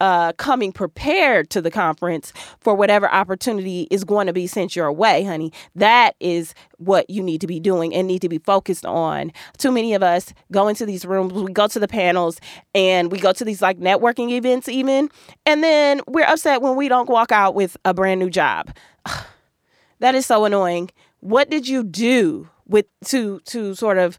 uh, 0.00 0.32
coming 0.34 0.72
prepared 0.72 1.50
to 1.50 1.60
the 1.60 1.70
conference 1.70 2.32
for 2.60 2.74
whatever 2.74 3.10
opportunity 3.10 3.86
is 3.90 4.02
going 4.04 4.26
to 4.26 4.32
be 4.32 4.46
sent 4.46 4.74
your 4.74 4.90
way, 4.90 5.24
honey. 5.24 5.52
That 5.74 6.16
is 6.20 6.54
what 6.78 7.08
you 7.10 7.22
need 7.22 7.40
to 7.42 7.46
be 7.46 7.60
doing 7.60 7.94
and 7.94 8.08
need 8.08 8.22
to 8.22 8.28
be 8.28 8.38
focused 8.38 8.86
on. 8.86 9.32
Too 9.58 9.70
many 9.70 9.94
of 9.94 10.02
us 10.02 10.32
go 10.50 10.68
into 10.68 10.86
these 10.86 11.04
rooms, 11.04 11.32
we 11.32 11.52
go 11.52 11.68
to 11.68 11.78
the 11.78 11.88
panels, 11.88 12.40
and 12.74 13.12
we 13.12 13.18
go 13.18 13.32
to 13.32 13.44
these 13.44 13.60
like 13.62 13.78
networking 13.78 14.30
events, 14.30 14.68
even, 14.68 15.10
and 15.46 15.62
then 15.62 16.00
we're 16.06 16.26
upset 16.26 16.62
when 16.62 16.76
we 16.76 16.88
don't 16.88 17.08
walk 17.08 17.30
out 17.30 17.54
with 17.54 17.76
a 17.84 17.92
brand 17.92 18.20
new 18.20 18.30
job. 18.30 18.74
that 19.98 20.14
is 20.14 20.26
so 20.26 20.44
annoying. 20.44 20.90
What 21.20 21.50
did 21.50 21.68
you 21.68 21.84
do 21.84 22.48
with 22.66 22.86
to 23.06 23.40
to 23.40 23.74
sort 23.74 23.98
of 23.98 24.18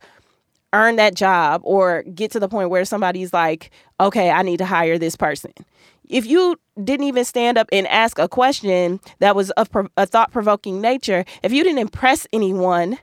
earn 0.73 0.95
that 0.97 1.15
job 1.15 1.61
or 1.63 2.03
get 2.03 2.31
to 2.31 2.39
the 2.39 2.47
point 2.47 2.69
where 2.69 2.85
somebody's 2.85 3.33
like, 3.33 3.71
okay, 3.99 4.31
I 4.31 4.41
need 4.41 4.57
to 4.57 4.65
hire 4.65 4.97
this 4.97 5.15
person. 5.15 5.51
If 6.09 6.25
you 6.25 6.57
didn't 6.83 7.05
even 7.05 7.23
stand 7.25 7.57
up 7.57 7.69
and 7.71 7.87
ask 7.87 8.19
a 8.19 8.27
question 8.27 8.99
that 9.19 9.35
was 9.35 9.49
of 9.51 9.69
a 9.97 10.05
thought 10.05 10.31
provoking 10.31 10.81
nature, 10.81 11.25
if 11.43 11.51
you 11.51 11.63
didn't 11.63 11.79
impress 11.79 12.27
anyone, 12.33 12.97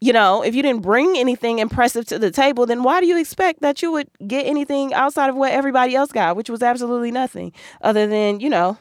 you 0.00 0.12
know, 0.12 0.42
if 0.42 0.54
you 0.54 0.62
didn't 0.62 0.80
bring 0.82 1.16
anything 1.18 1.58
impressive 1.58 2.06
to 2.06 2.18
the 2.18 2.30
table, 2.30 2.64
then 2.64 2.82
why 2.82 3.00
do 3.00 3.06
you 3.06 3.18
expect 3.18 3.60
that 3.60 3.82
you 3.82 3.92
would 3.92 4.08
get 4.26 4.46
anything 4.46 4.94
outside 4.94 5.28
of 5.28 5.36
what 5.36 5.52
everybody 5.52 5.94
else 5.94 6.12
got, 6.12 6.36
which 6.36 6.48
was 6.48 6.62
absolutely 6.62 7.10
nothing 7.10 7.52
other 7.82 8.06
than, 8.06 8.40
you 8.40 8.48
know, 8.48 8.78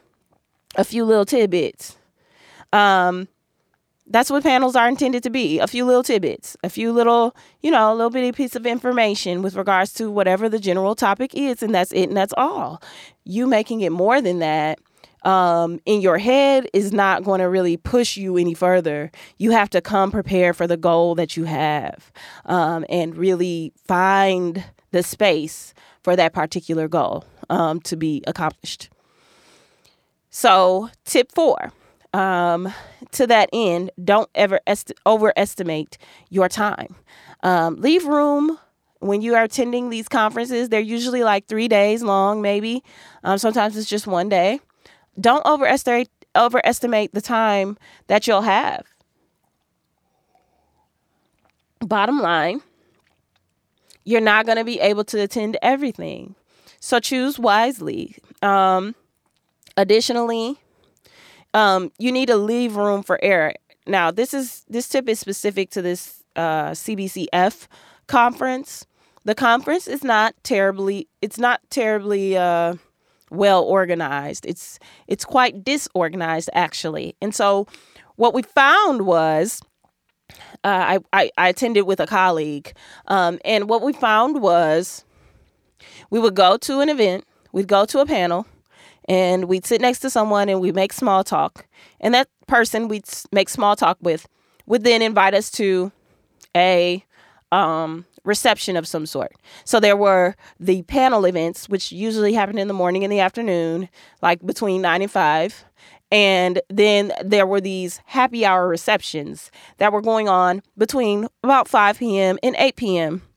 a 0.76 0.84
few 0.84 1.04
little 1.04 1.26
tidbits. 1.26 1.98
Um, 2.72 3.28
that's 4.10 4.32
what 4.32 4.44
panels 4.44 4.76
are 4.76 4.88
intended 4.88 5.24
to 5.24 5.30
be 5.30 5.60
a 5.60 5.68
few 5.68 5.86
little 5.86 6.04
tidbits, 6.04 6.58
a 6.64 6.70
few 6.70 6.92
little, 6.92 7.36
you 7.62 7.70
know, 7.70 7.94
a 7.94 7.96
little 7.96 8.10
bitty 8.10 8.32
piece 8.32 8.56
of 8.56 8.66
information 8.66 9.42
with 9.42 9.56
regards 9.56 9.94
to 9.94 10.10
whatever 10.10 10.50
the 10.50 10.60
general 10.60 10.96
topic 10.96 11.36
is, 11.36 11.62
and 11.62 11.74
that's 11.74 11.92
it, 11.92 12.10
and 12.10 12.18
that's 12.18 12.34
all. 12.36 12.82
You 13.24 13.46
making 13.46 13.82
it 13.82 13.92
more 13.92 14.20
than 14.22 14.40
that 14.40 14.80
um, 15.24 15.80
in 15.86 16.02
your 16.02 16.18
head 16.18 16.68
is 16.74 16.92
not 16.92 17.24
going 17.24 17.40
to 17.40 17.50
really 17.50 17.78
push 17.78 18.18
you 18.18 18.38
any 18.38 18.54
further. 18.54 19.12
You 19.38 19.52
have 19.52 19.70
to 19.72 19.82
come 19.82 20.12
prepared 20.12 20.56
for 20.56 20.66
the 20.66 20.78
goal 20.78 21.16
that 21.16 21.38
you 21.38 21.44
have 21.44 22.12
um, 22.46 22.86
and 22.90 23.16
really 23.16 23.74
find 23.86 24.64
the 24.92 25.04
space 25.04 25.74
for 26.04 26.16
that 26.16 26.34
particular 26.34 26.88
goal 26.88 27.26
um, 27.50 27.80
to 27.82 27.96
be 27.96 28.24
accomplished. 28.26 28.90
So, 30.32 30.90
tip 31.06 31.32
four 31.32 31.72
um, 32.14 32.74
to 33.12 33.28
that 33.28 33.50
end, 33.54 33.92
don't 34.04 34.30
ever 34.36 34.60
est- 34.68 34.94
overestimate 35.06 35.98
your 36.30 36.50
time. 36.50 36.96
Um, 37.44 37.76
leave 37.76 38.06
room 38.06 38.58
when 39.00 39.22
you 39.22 39.36
are 39.36 39.44
attending 39.44 39.90
these 39.90 40.08
conferences. 40.08 40.70
They're 40.70 40.80
usually 40.80 41.24
like 41.24 41.48
three 41.48 41.68
days 41.68 42.04
long, 42.04 42.42
maybe. 42.42 42.84
Um, 43.24 43.38
sometimes 43.38 43.78
it's 43.78 43.90
just 43.90 44.08
one 44.08 44.30
day. 44.30 44.60
Don't 45.20 45.46
overestimate 45.46 46.10
overestimate 46.36 47.14
the 47.14 47.22
time 47.22 47.78
that 48.08 48.28
you'll 48.28 48.42
have. 48.44 48.86
Bottom 51.82 52.20
line, 52.20 52.62
you're 54.04 54.22
not 54.22 54.46
going 54.46 54.58
to 54.58 54.64
be 54.64 54.80
able 54.80 55.04
to 55.06 55.22
attend 55.22 55.58
everything. 55.62 56.36
So 56.80 57.00
choose 57.00 57.40
wisely. 57.40 58.16
Um, 58.42 58.96
additionally, 59.76 60.58
um, 61.54 61.92
you 61.98 62.12
need 62.12 62.28
to 62.28 62.38
leave 62.38 62.76
room 62.76 63.04
for 63.04 63.20
error. 63.24 63.54
Now, 63.88 64.12
this 64.12 64.34
is 64.34 64.66
this 64.70 64.88
tip 64.88 65.10
is 65.10 65.20
specific 65.20 65.72
to 65.72 65.82
this 65.82 66.24
uh, 66.36 66.72
CBCF 66.72 67.68
conference. 68.08 68.86
The 69.26 69.36
conference 69.36 69.88
is 69.88 70.04
not 70.04 70.36
terribly 70.44 71.08
it's 71.22 71.38
not 71.38 71.62
terribly 71.70 72.38
uh, 72.38 72.76
well 73.32 73.64
organized. 73.64 74.46
It's 74.46 74.80
it's 75.08 75.26
quite 75.26 75.64
disorganized 75.64 76.50
actually. 76.54 77.16
And 77.22 77.34
so 77.34 77.68
what 78.16 78.34
we 78.34 78.42
found 78.42 79.04
was 79.06 79.62
uh, 80.64 81.00
I, 81.00 81.00
I, 81.14 81.32
I 81.38 81.50
attended 81.50 81.86
with 81.86 82.00
a 82.00 82.06
colleague, 82.06 82.74
um, 83.08 83.40
and 83.44 83.68
what 83.68 83.82
we 83.82 83.94
found 83.94 84.42
was 84.42 85.04
we 86.10 86.20
would 86.20 86.36
go 86.36 86.58
to 86.58 86.82
an 86.82 86.90
event, 86.90 87.26
we'd 87.52 87.68
go 87.68 87.86
to 87.86 88.00
a 88.00 88.06
panel, 88.06 88.46
and 89.10 89.46
we'd 89.46 89.66
sit 89.66 89.82
next 89.82 90.00
to 90.02 90.10
someone 90.10 90.48
and 90.48 90.62
we'd 90.62 90.76
make 90.76 90.94
small 90.94 91.24
talk. 91.24 91.68
And 92.00 92.14
that 92.14 92.30
person 92.48 92.88
we'd 92.88 93.10
make 93.32 93.50
small 93.50 93.76
talk 93.76 93.98
with 94.00 94.28
would 94.68 94.84
then 94.84 95.02
invite 95.02 95.34
us 95.34 95.50
to 95.52 95.92
a 96.56 97.04
um, 97.52 98.06
reception 98.24 98.78
of 98.78 98.88
some 98.88 99.08
sort. 99.08 99.34
So 99.66 99.80
there 99.80 99.98
were 99.98 100.36
the 100.60 100.84
panel 100.84 101.26
events, 101.26 101.68
which 101.68 101.92
usually 101.92 102.34
happened 102.34 102.60
in 102.60 102.68
the 102.68 102.74
morning 102.74 103.04
and 103.04 103.12
the 103.12 103.20
afternoon, 103.20 103.90
like 104.22 104.46
between 104.46 104.84
nine 104.84 105.02
and 105.02 105.12
five. 105.12 105.66
And 106.12 106.62
then 106.70 107.12
there 107.24 107.48
were 107.48 107.62
these 107.62 108.02
happy 108.06 108.46
hour 108.46 108.68
receptions 108.68 109.52
that 109.78 109.92
were 109.92 110.02
going 110.02 110.30
on 110.30 110.62
between 110.78 111.28
about 111.44 111.68
5 111.68 111.98
p.m. 111.98 112.38
and 112.44 112.56
8 112.58 112.76
p.m 112.76 113.29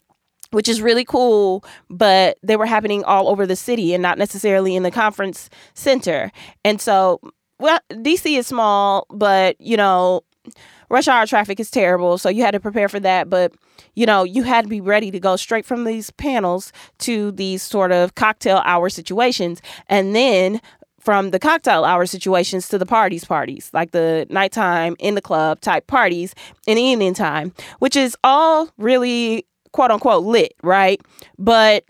which 0.52 0.68
is 0.68 0.80
really 0.80 1.04
cool, 1.04 1.64
but 1.90 2.38
they 2.42 2.56
were 2.56 2.66
happening 2.66 3.04
all 3.04 3.28
over 3.28 3.46
the 3.46 3.56
city 3.56 3.92
and 3.92 4.02
not 4.02 4.18
necessarily 4.18 4.76
in 4.76 4.82
the 4.82 4.90
conference 4.90 5.50
center. 5.74 6.30
And 6.64 6.80
so, 6.80 7.20
well, 7.58 7.80
DC 7.90 8.38
is 8.38 8.46
small, 8.46 9.06
but 9.10 9.60
you 9.60 9.76
know, 9.76 10.22
rush 10.92 11.08
hour 11.08 11.26
traffic 11.26 11.58
is 11.58 11.70
terrible. 11.70 12.18
So 12.18 12.28
you 12.28 12.42
had 12.42 12.52
to 12.52 12.60
prepare 12.60 12.88
for 12.88 13.00
that. 13.00 13.28
But, 13.28 13.52
you 13.94 14.06
know, 14.06 14.22
you 14.24 14.42
had 14.42 14.64
to 14.64 14.68
be 14.68 14.80
ready 14.80 15.10
to 15.10 15.18
go 15.18 15.36
straight 15.36 15.64
from 15.64 15.84
these 15.84 16.10
panels 16.10 16.72
to 16.98 17.32
these 17.32 17.62
sort 17.62 17.90
of 17.90 18.14
cocktail 18.14 18.62
hour 18.64 18.88
situations. 18.88 19.62
And 19.88 20.14
then 20.14 20.60
from 21.00 21.30
the 21.30 21.38
cocktail 21.38 21.84
hour 21.84 22.06
situations 22.06 22.68
to 22.68 22.78
the 22.78 22.86
parties 22.86 23.24
parties 23.24 23.70
like 23.72 23.90
the 23.90 24.24
nighttime 24.30 24.94
in 25.00 25.16
the 25.16 25.20
club 25.20 25.60
type 25.60 25.86
parties 25.88 26.32
in 26.66 26.76
the 26.76 26.82
evening 26.82 27.12
time 27.12 27.52
which 27.80 27.96
is 27.96 28.16
all 28.22 28.70
really 28.78 29.44
quote 29.72 29.90
unquote 29.90 30.24
lit, 30.24 30.54
right? 30.62 31.00
But 31.38 31.84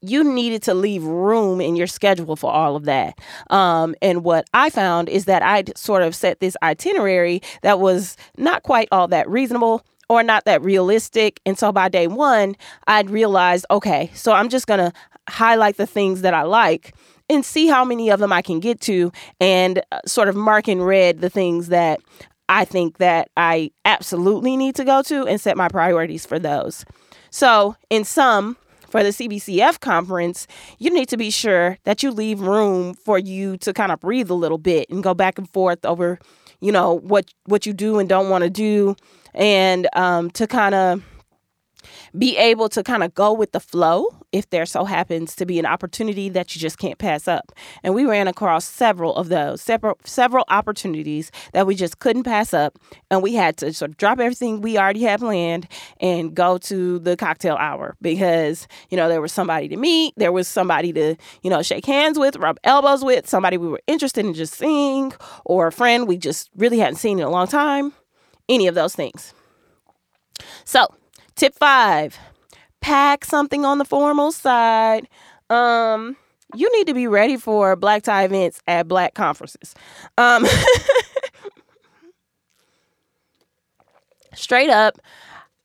you 0.00 0.22
needed 0.22 0.62
to 0.62 0.74
leave 0.74 1.02
room 1.02 1.60
in 1.60 1.76
your 1.76 1.86
schedule 1.86 2.36
for 2.36 2.52
all 2.52 2.76
of 2.76 2.84
that. 2.84 3.18
Um, 3.50 3.94
and 4.00 4.22
what 4.22 4.48
I 4.54 4.70
found 4.70 5.08
is 5.08 5.24
that 5.24 5.42
I 5.42 5.64
sort 5.74 6.02
of 6.02 6.14
set 6.14 6.40
this 6.40 6.56
itinerary 6.62 7.42
that 7.62 7.80
was 7.80 8.16
not 8.36 8.62
quite 8.62 8.88
all 8.92 9.08
that 9.08 9.28
reasonable 9.28 9.84
or 10.08 10.22
not 10.22 10.44
that 10.44 10.62
realistic. 10.62 11.40
And 11.44 11.58
so 11.58 11.72
by 11.72 11.88
day 11.88 12.06
one, 12.06 12.56
I'd 12.86 13.10
realized, 13.10 13.66
okay, 13.70 14.10
so 14.14 14.32
I'm 14.32 14.48
just 14.48 14.66
going 14.66 14.78
to 14.78 14.92
highlight 15.28 15.76
the 15.76 15.86
things 15.86 16.22
that 16.22 16.32
I 16.32 16.42
like 16.42 16.94
and 17.28 17.44
see 17.44 17.66
how 17.66 17.84
many 17.84 18.08
of 18.08 18.20
them 18.20 18.32
I 18.32 18.40
can 18.40 18.60
get 18.60 18.80
to 18.82 19.12
and 19.40 19.82
uh, 19.92 20.00
sort 20.06 20.28
of 20.28 20.36
mark 20.36 20.68
in 20.68 20.80
red 20.80 21.20
the 21.20 21.28
things 21.28 21.68
that 21.68 22.00
I 22.48 22.64
think 22.64 22.98
that 22.98 23.30
I 23.36 23.70
absolutely 23.84 24.56
need 24.56 24.74
to 24.76 24.84
go 24.84 25.02
to 25.02 25.26
and 25.26 25.40
set 25.40 25.56
my 25.56 25.68
priorities 25.68 26.24
for 26.24 26.38
those. 26.38 26.84
So, 27.30 27.76
in 27.90 28.04
sum, 28.04 28.56
for 28.88 29.02
the 29.02 29.10
CBCF 29.10 29.80
conference, 29.80 30.46
you 30.78 30.90
need 30.90 31.08
to 31.10 31.16
be 31.16 31.30
sure 31.30 31.76
that 31.84 32.02
you 32.02 32.10
leave 32.10 32.40
room 32.40 32.94
for 32.94 33.18
you 33.18 33.56
to 33.58 33.72
kind 33.72 33.92
of 33.92 34.00
breathe 34.00 34.30
a 34.30 34.34
little 34.34 34.58
bit 34.58 34.88
and 34.88 35.02
go 35.02 35.14
back 35.14 35.38
and 35.38 35.48
forth 35.50 35.84
over, 35.84 36.18
you 36.60 36.72
know, 36.72 36.94
what 36.94 37.26
what 37.44 37.66
you 37.66 37.72
do 37.72 37.98
and 37.98 38.08
don't 38.08 38.30
want 38.30 38.44
to 38.44 38.50
do, 38.50 38.96
and 39.34 39.86
um, 39.94 40.30
to 40.30 40.46
kind 40.46 40.74
of 40.74 41.02
be 42.16 42.36
able 42.36 42.68
to 42.70 42.82
kind 42.82 43.02
of 43.02 43.14
go 43.14 43.32
with 43.32 43.52
the 43.52 43.60
flow 43.60 44.06
if 44.32 44.50
there 44.50 44.66
so 44.66 44.84
happens 44.84 45.34
to 45.36 45.46
be 45.46 45.58
an 45.58 45.66
opportunity 45.66 46.28
that 46.28 46.54
you 46.54 46.60
just 46.60 46.78
can't 46.78 46.98
pass 46.98 47.26
up. 47.26 47.52
And 47.82 47.94
we 47.94 48.04
ran 48.04 48.28
across 48.28 48.64
several 48.64 49.16
of 49.16 49.28
those, 49.28 49.60
several 49.62 49.98
several 50.04 50.44
opportunities 50.48 51.30
that 51.52 51.66
we 51.66 51.74
just 51.74 51.98
couldn't 51.98 52.24
pass 52.24 52.52
up, 52.52 52.78
and 53.10 53.22
we 53.22 53.34
had 53.34 53.56
to 53.58 53.72
sort 53.72 53.90
of 53.90 53.96
drop 53.96 54.20
everything 54.20 54.60
we 54.60 54.78
already 54.78 55.02
had 55.02 55.20
planned 55.20 55.66
and 56.00 56.34
go 56.34 56.58
to 56.58 56.98
the 56.98 57.16
cocktail 57.16 57.56
hour 57.56 57.96
because 58.00 58.68
you 58.90 58.96
know 58.96 59.08
there 59.08 59.20
was 59.20 59.32
somebody 59.32 59.68
to 59.68 59.76
meet, 59.76 60.14
there 60.16 60.32
was 60.32 60.48
somebody 60.48 60.92
to 60.92 61.16
you 61.42 61.50
know 61.50 61.62
shake 61.62 61.86
hands 61.86 62.18
with, 62.18 62.36
rub 62.36 62.58
elbows 62.64 63.04
with, 63.04 63.28
somebody 63.28 63.56
we 63.56 63.68
were 63.68 63.80
interested 63.86 64.24
in 64.24 64.34
just 64.34 64.54
seeing, 64.54 65.12
or 65.44 65.68
a 65.68 65.72
friend 65.72 66.06
we 66.06 66.16
just 66.16 66.50
really 66.56 66.78
hadn't 66.78 66.96
seen 66.96 67.18
in 67.18 67.24
a 67.24 67.30
long 67.30 67.46
time. 67.46 67.92
Any 68.48 68.66
of 68.66 68.74
those 68.74 68.94
things. 68.94 69.34
So, 70.64 70.86
tip 71.38 71.54
five 71.54 72.18
pack 72.80 73.24
something 73.24 73.64
on 73.64 73.78
the 73.78 73.84
formal 73.84 74.32
side. 74.32 75.08
Um, 75.50 76.16
you 76.54 76.70
need 76.76 76.86
to 76.86 76.94
be 76.94 77.06
ready 77.06 77.36
for 77.36 77.76
black 77.76 78.02
tie 78.02 78.24
events 78.24 78.60
at 78.66 78.88
black 78.88 79.14
conferences. 79.14 79.74
Um, 80.16 80.46
straight 84.34 84.70
up, 84.70 84.98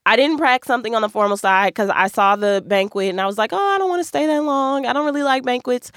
I 0.06 0.15
didn't 0.15 0.38
pack 0.39 0.65
something 0.65 0.94
on 0.96 1.01
the 1.01 1.10
formal 1.10 1.38
side 1.38 1.74
because 1.74 1.89
I 1.89 2.08
saw 2.08 2.36
the 2.36 2.63
banquet 2.65 3.10
and 3.10 3.22
I 3.22 3.25
was 3.25 3.38
like, 3.38 3.53
oh, 3.53 3.75
I 3.75 3.77
don't 3.77 3.89
want 3.89 4.01
to 4.01 4.08
stay 4.08 4.25
that 4.25 4.44
long. 4.44 4.86
I 4.86 4.94
don't 4.94 5.06
really 5.06 5.24
like 5.24 5.44
banquets. 5.44 5.92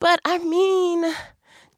But 0.00 0.20
I 0.24 0.38
mean, 0.38 1.04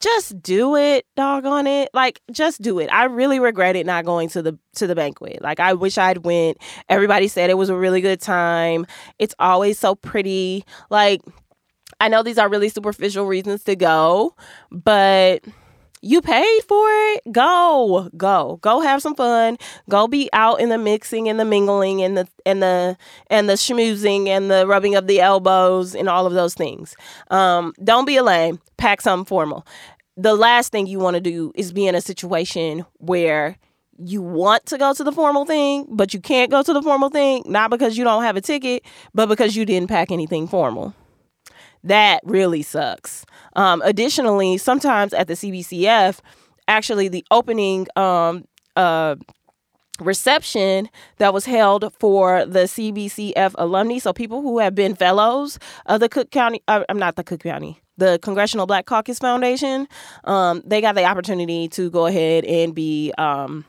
just 0.00 0.40
do 0.42 0.76
it, 0.76 1.06
doggone 1.14 1.66
it. 1.66 1.90
Like 1.92 2.20
just 2.32 2.62
do 2.62 2.78
it. 2.78 2.88
I 2.92 3.04
really 3.04 3.38
regretted 3.38 3.86
not 3.86 4.04
going 4.04 4.28
to 4.30 4.42
the 4.42 4.58
to 4.76 4.86
the 4.86 4.94
banquet. 4.94 5.42
Like 5.42 5.60
I 5.60 5.74
wish 5.74 5.98
I'd 5.98 6.18
went. 6.18 6.58
Everybody 6.88 7.28
said 7.28 7.50
it 7.50 7.58
was 7.58 7.68
a 7.68 7.76
really 7.76 8.00
good 8.00 8.20
time. 8.20 8.86
It's 9.18 9.34
always 9.38 9.78
so 9.78 9.94
pretty. 9.94 10.64
Like 10.90 11.22
I 12.00 12.08
know 12.08 12.22
these 12.22 12.38
are 12.38 12.48
really 12.48 12.70
superficial 12.70 13.26
reasons 13.26 13.62
to 13.64 13.76
go, 13.76 14.34
but 14.70 15.44
you 16.02 16.22
paid 16.22 16.62
for 16.66 16.86
it. 16.88 17.32
Go, 17.32 18.10
go, 18.16 18.58
go 18.62 18.80
have 18.80 19.02
some 19.02 19.14
fun. 19.14 19.58
Go 19.88 20.08
be 20.08 20.30
out 20.32 20.60
in 20.60 20.68
the 20.68 20.78
mixing 20.78 21.28
and 21.28 21.38
the 21.38 21.44
mingling 21.44 22.02
and 22.02 22.16
the 22.16 22.28
and 22.46 22.62
the 22.62 22.96
and 23.28 23.48
the 23.48 23.54
schmoozing 23.54 24.28
and 24.28 24.50
the 24.50 24.66
rubbing 24.66 24.94
of 24.94 25.06
the 25.06 25.20
elbows 25.20 25.94
and 25.94 26.08
all 26.08 26.26
of 26.26 26.32
those 26.32 26.54
things. 26.54 26.96
Um, 27.30 27.74
don't 27.82 28.06
be 28.06 28.16
a 28.16 28.22
lame. 28.22 28.60
Pack 28.76 29.00
something 29.00 29.26
formal. 29.26 29.66
The 30.16 30.34
last 30.34 30.72
thing 30.72 30.86
you 30.86 30.98
want 30.98 31.14
to 31.14 31.20
do 31.20 31.52
is 31.54 31.72
be 31.72 31.86
in 31.86 31.94
a 31.94 32.00
situation 32.00 32.84
where 32.98 33.56
you 34.02 34.22
want 34.22 34.64
to 34.66 34.78
go 34.78 34.94
to 34.94 35.04
the 35.04 35.12
formal 35.12 35.44
thing, 35.44 35.86
but 35.90 36.14
you 36.14 36.20
can't 36.20 36.50
go 36.50 36.62
to 36.62 36.72
the 36.72 36.82
formal 36.82 37.10
thing, 37.10 37.42
not 37.46 37.70
because 37.70 37.98
you 37.98 38.04
don't 38.04 38.22
have 38.22 38.36
a 38.36 38.40
ticket, 38.40 38.82
but 39.14 39.26
because 39.26 39.54
you 39.56 39.66
didn't 39.66 39.88
pack 39.88 40.10
anything 40.10 40.48
formal. 40.48 40.94
That 41.84 42.20
really 42.24 42.62
sucks. 42.62 43.24
Um, 43.56 43.82
additionally, 43.84 44.58
sometimes 44.58 45.12
at 45.14 45.28
the 45.28 45.34
CBCF, 45.34 46.20
actually 46.68 47.08
the 47.08 47.24
opening 47.30 47.86
um, 47.96 48.44
uh, 48.76 49.16
reception 49.98 50.88
that 51.18 51.32
was 51.34 51.44
held 51.44 51.92
for 51.98 52.44
the 52.46 52.60
CBCF 52.60 53.54
alumni, 53.58 53.98
so 53.98 54.12
people 54.12 54.42
who 54.42 54.58
have 54.58 54.74
been 54.74 54.94
fellows 54.94 55.58
of 55.86 56.00
the 56.00 56.08
Cook 56.08 56.30
County, 56.30 56.62
uh, 56.68 56.84
I'm 56.88 56.98
not 56.98 57.16
the 57.16 57.24
Cook 57.24 57.42
County, 57.42 57.80
the 57.96 58.18
Congressional 58.22 58.66
Black 58.66 58.86
Caucus 58.86 59.18
Foundation, 59.18 59.88
um, 60.24 60.62
they 60.64 60.80
got 60.80 60.94
the 60.94 61.04
opportunity 61.04 61.68
to 61.68 61.90
go 61.90 62.06
ahead 62.06 62.44
and 62.44 62.74
be 62.74 63.12
um, 63.18 63.64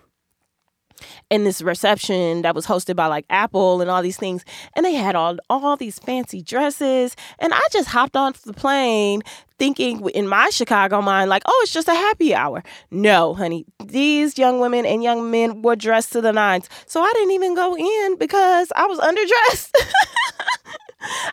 in 1.30 1.44
this 1.44 1.62
reception 1.62 2.42
that 2.44 2.56
was 2.56 2.66
hosted 2.66 2.96
by 2.96 3.08
like 3.08 3.26
Apple 3.30 3.82
and 3.82 3.90
all 3.90 4.02
these 4.02 4.18
things. 4.18 4.44
And 4.76 4.86
they 4.86 4.94
had 4.94 5.16
all 5.16 5.38
all 5.50 5.78
these 5.78 6.00
fancy 6.00 6.42
dresses. 6.42 7.16
And 7.40 7.54
I 7.54 7.62
just 7.72 7.90
hopped 7.90 8.16
off 8.16 8.42
the 8.42 8.54
plane 8.54 9.22
thinking 9.62 10.10
in 10.16 10.28
my 10.28 10.50
Chicago 10.50 11.04
mind, 11.04 11.30
like, 11.30 11.44
oh, 11.46 11.60
it's 11.64 11.72
just 11.72 11.88
a 11.88 11.94
happy 11.94 12.34
hour. 12.34 12.64
No, 12.90 13.36
honey. 13.36 13.64
These 13.86 14.40
young 14.40 14.60
women 14.60 14.88
and 14.88 15.04
young 15.04 15.30
men 15.30 15.62
were 15.62 15.76
dressed 15.76 16.14
to 16.14 16.22
the 16.22 16.34
nines. 16.34 16.68
So 16.88 17.00
I 17.00 17.12
didn't 17.14 17.32
even 17.32 17.54
go 17.54 17.78
in 17.78 18.18
because 18.18 18.72
I 18.76 18.88
was 18.88 18.98
underdressed. 18.98 19.72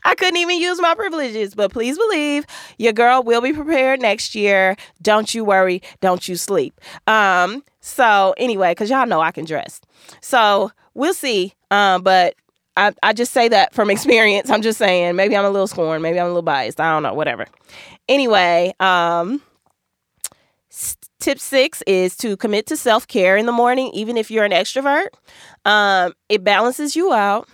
I 0.05 0.15
couldn't 0.15 0.37
even 0.37 0.59
use 0.59 0.81
my 0.81 0.95
privileges, 0.95 1.55
but 1.55 1.73
please 1.73 1.99
believe 1.99 2.47
your 2.79 2.93
girl 2.93 3.23
will 3.23 3.41
be 3.41 3.53
prepared 3.53 4.01
next 4.01 4.35
year. 4.35 4.77
Don't 5.03 5.35
you 5.35 5.45
worry. 5.45 5.83
Don't 6.01 6.27
you 6.29 6.37
sleep. 6.37 6.81
Um, 7.07 7.63
so 7.81 8.35
anyway, 8.37 8.73
because 8.73 8.91
y'all 8.91 9.07
know 9.07 9.21
I 9.21 9.31
can 9.33 9.45
dress. 9.45 9.81
So 10.21 10.71
we'll 10.95 11.15
see. 11.15 11.55
Um, 11.71 12.03
but 12.03 12.35
I, 12.77 12.93
I 13.03 13.13
just 13.13 13.33
say 13.33 13.49
that 13.49 13.75
from 13.75 13.91
experience. 13.91 14.51
I'm 14.51 14.63
just 14.63 14.79
saying, 14.79 15.17
maybe 15.17 15.37
I'm 15.37 15.45
a 15.45 15.51
little 15.51 15.67
scorned, 15.67 16.03
maybe 16.03 16.19
I'm 16.19 16.27
a 16.27 16.29
little 16.29 16.43
biased. 16.43 16.81
I 16.81 16.93
don't 16.93 17.03
know, 17.03 17.15
whatever. 17.15 17.47
Anyway, 18.09 18.73
um, 18.81 19.43
tip 21.19 21.39
six 21.39 21.83
is 21.87 22.17
to 22.19 22.37
commit 22.37 22.67
to 22.67 22.77
self 22.77 23.07
care 23.07 23.37
in 23.37 23.47
the 23.47 23.53
morning, 23.53 23.91
even 23.93 24.17
if 24.17 24.31
you're 24.31 24.45
an 24.45 24.53
extrovert. 24.53 25.09
Um, 25.65 26.15
it 26.29 26.45
balances 26.45 26.97
you 26.97 27.13
out. 27.13 27.49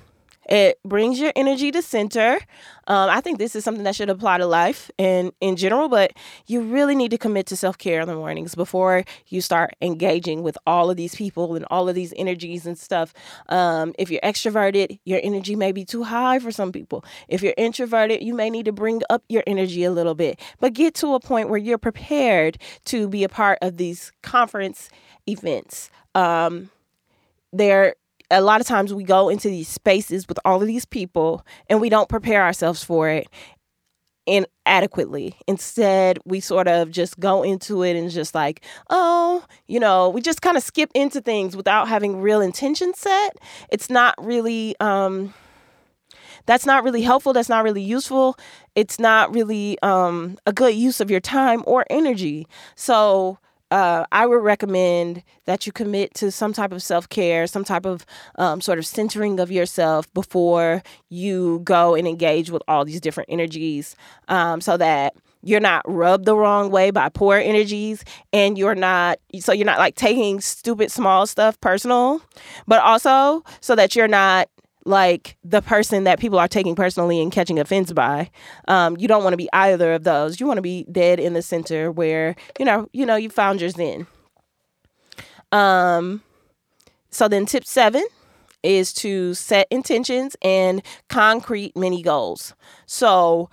It 0.49 0.79
brings 0.85 1.19
your 1.19 1.33
energy 1.37 1.71
to 1.71 1.83
center. 1.83 2.39
Um, 2.87 3.09
I 3.09 3.21
think 3.21 3.39
this 3.39 3.57
is 3.57 3.65
something 3.65 3.85
that 3.85 3.97
should 3.97 4.11
apply 4.11 4.39
to 4.39 4.47
life 4.47 4.91
and 4.99 5.33
in 5.41 5.57
general, 5.57 5.89
but 5.89 6.13
you 6.47 6.61
really 6.61 6.95
need 6.95 7.11
to 7.13 7.19
commit 7.19 7.47
to 7.47 7.57
self 7.57 7.79
care 7.79 8.01
in 8.01 8.09
the 8.09 8.15
mornings 8.15 8.55
before 8.55 9.05
you 9.29 9.41
start 9.41 9.75
engaging 9.81 10.43
with 10.43 10.59
all 10.67 10.91
of 10.91 10.97
these 10.97 11.15
people 11.15 11.55
and 11.55 11.65
all 11.71 11.89
of 11.89 11.95
these 11.95 12.13
energies 12.17 12.67
and 12.67 12.79
stuff. 12.79 13.15
Um, 13.49 13.95
if 13.99 14.11
you're 14.11 14.21
extroverted, 14.21 14.99
your 15.05 15.21
energy 15.23 15.57
may 15.57 15.73
be 15.73 15.85
too 15.85 16.03
high 16.03 16.39
for 16.39 16.53
some 16.53 16.73
people. 16.73 17.05
If 17.29 17.43
you're 17.43 17.55
introverted, 17.57 18.23
you 18.23 18.35
may 18.35 18.51
need 18.51 18.67
to 18.67 18.73
bring 18.73 19.01
up 19.09 19.23
your 19.29 19.43
energy 19.47 19.85
a 19.85 19.91
little 19.91 20.15
bit, 20.15 20.41
but 20.61 20.75
get 20.75 20.95
to 20.97 21.15
a 21.15 21.21
point 21.21 21.49
where 21.49 21.59
you're 21.59 21.79
prepared 21.79 22.59
to 22.87 23.09
be 23.09 23.25
a 23.25 23.29
part 23.29 23.59
of 23.63 23.77
these 23.77 24.13
conference 24.23 24.91
events. 25.27 25.91
Um, 26.15 26.71
there 27.53 27.95
a 28.31 28.41
lot 28.41 28.61
of 28.61 28.67
times 28.67 28.93
we 28.93 29.05
go 29.05 29.29
into 29.29 29.49
these 29.49 29.69
spaces 29.69 30.27
with 30.29 30.39
all 30.45 30.61
of 30.61 30.67
these 30.67 30.85
people 30.85 31.45
and 31.69 31.81
we 31.81 31.89
don't 31.89 32.09
prepare 32.09 32.43
ourselves 32.43 32.83
for 32.83 33.09
it 33.09 33.29
inadequately. 34.27 35.37
Instead, 35.47 36.19
we 36.25 36.41
sort 36.41 36.67
of 36.67 36.91
just 36.91 37.19
go 37.21 37.43
into 37.43 37.83
it 37.83 37.97
and 37.97 38.11
just 38.11 38.35
like, 38.35 38.65
oh, 38.91 39.45
you 39.67 39.79
know, 39.79 40.09
we 40.09 40.21
just 40.21 40.43
kind 40.43 40.57
of 40.57 40.63
skip 40.63 40.91
into 40.95 41.21
things 41.21 41.57
without 41.57 41.89
having 41.89 42.21
real 42.21 42.41
intention 42.41 42.95
set. 42.95 43.37
It's 43.71 43.91
not 43.91 44.15
really 44.19 44.75
um 44.81 45.35
that's 46.47 46.67
not 46.67 46.85
really 46.85 47.03
helpful, 47.03 47.33
that's 47.33 47.49
not 47.49 47.65
really 47.65 47.83
useful. 47.83 48.37
It's 48.75 48.99
not 48.99 49.35
really 49.35 49.79
um 49.83 50.39
a 50.47 50.53
good 50.53 50.75
use 50.75 51.01
of 51.01 51.11
your 51.11 51.21
time 51.21 51.63
or 51.67 51.85
energy. 51.91 52.47
So, 52.77 53.39
uh, 53.71 54.05
I 54.13 54.27
would 54.27 54.43
recommend 54.43 55.23
that 55.47 55.67
you 55.67 55.73
commit 55.73 56.15
to 56.15 56.31
some 56.31 56.53
type 56.53 56.73
of 56.73 56.83
self 56.83 57.09
care, 57.09 57.47
some 57.47 57.65
type 57.65 57.87
of 57.87 58.07
um, 58.37 58.61
sort 58.61 58.79
of 58.79 58.87
centering 58.87 59.41
of 59.41 59.51
yourself 59.51 60.13
before 60.15 60.83
you 61.09 61.61
go 61.65 61.95
and 61.95 62.07
engage 62.07 62.51
with 62.51 62.63
all 62.69 62.85
these 62.85 63.01
different 63.01 63.31
energies 63.31 63.97
um, 64.29 64.61
so 64.61 64.77
that 64.77 65.15
you're 65.45 65.61
not 65.61 65.83
rubbed 65.87 66.25
the 66.25 66.37
wrong 66.37 66.71
way 66.71 66.91
by 66.91 67.09
poor 67.09 67.37
energies 67.37 68.05
and 68.33 68.57
you're 68.57 68.75
not 68.75 69.19
so 69.41 69.53
you're 69.53 69.67
not 69.67 69.79
like 69.79 69.95
taking 69.95 70.41
stupid 70.41 70.91
small 70.91 71.27
stuff 71.27 71.61
personal 71.61 72.23
but 72.67 72.81
also 72.83 73.45
so 73.61 73.75
that 73.75 73.95
you're 73.95 74.09
not 74.09 74.49
like 74.85 75.37
the 75.43 75.63
person 75.63 76.05
that 76.05 76.19
people 76.19 76.39
are 76.39 76.49
taking 76.49 76.75
personally 76.75 77.21
and 77.21 77.33
catching 77.33 77.59
offense 77.59 77.93
by. 77.93 78.31
Um, 78.69 78.97
you 78.99 79.09
don't 79.09 79.23
want 79.23 79.33
to 79.33 79.39
be 79.39 79.49
either 79.53 79.95
of 79.95 80.05
those. 80.05 80.41
You 80.41 80.47
want 80.47 80.59
to 80.59 80.63
be 80.63 80.87
dead 80.91 81.19
in 81.19 81.33
the 81.33 81.43
center 81.43 81.91
where 81.91 82.37
you 82.59 82.65
know 82.65 82.89
you 82.93 83.07
know 83.07 83.17
you 83.17 83.31
found 83.31 83.61
your 83.61 83.71
zen. 83.71 84.07
Um, 85.53 86.23
so 87.11 87.29
then 87.29 87.47
tip 87.47 87.65
seven 87.65 88.05
is 88.63 88.93
to 88.95 89.35
set 89.35 89.69
intentions 89.71 90.37
and 90.43 90.83
concrete 91.09 91.77
mini 91.77 92.03
goals. 92.03 92.55
So 92.87 93.51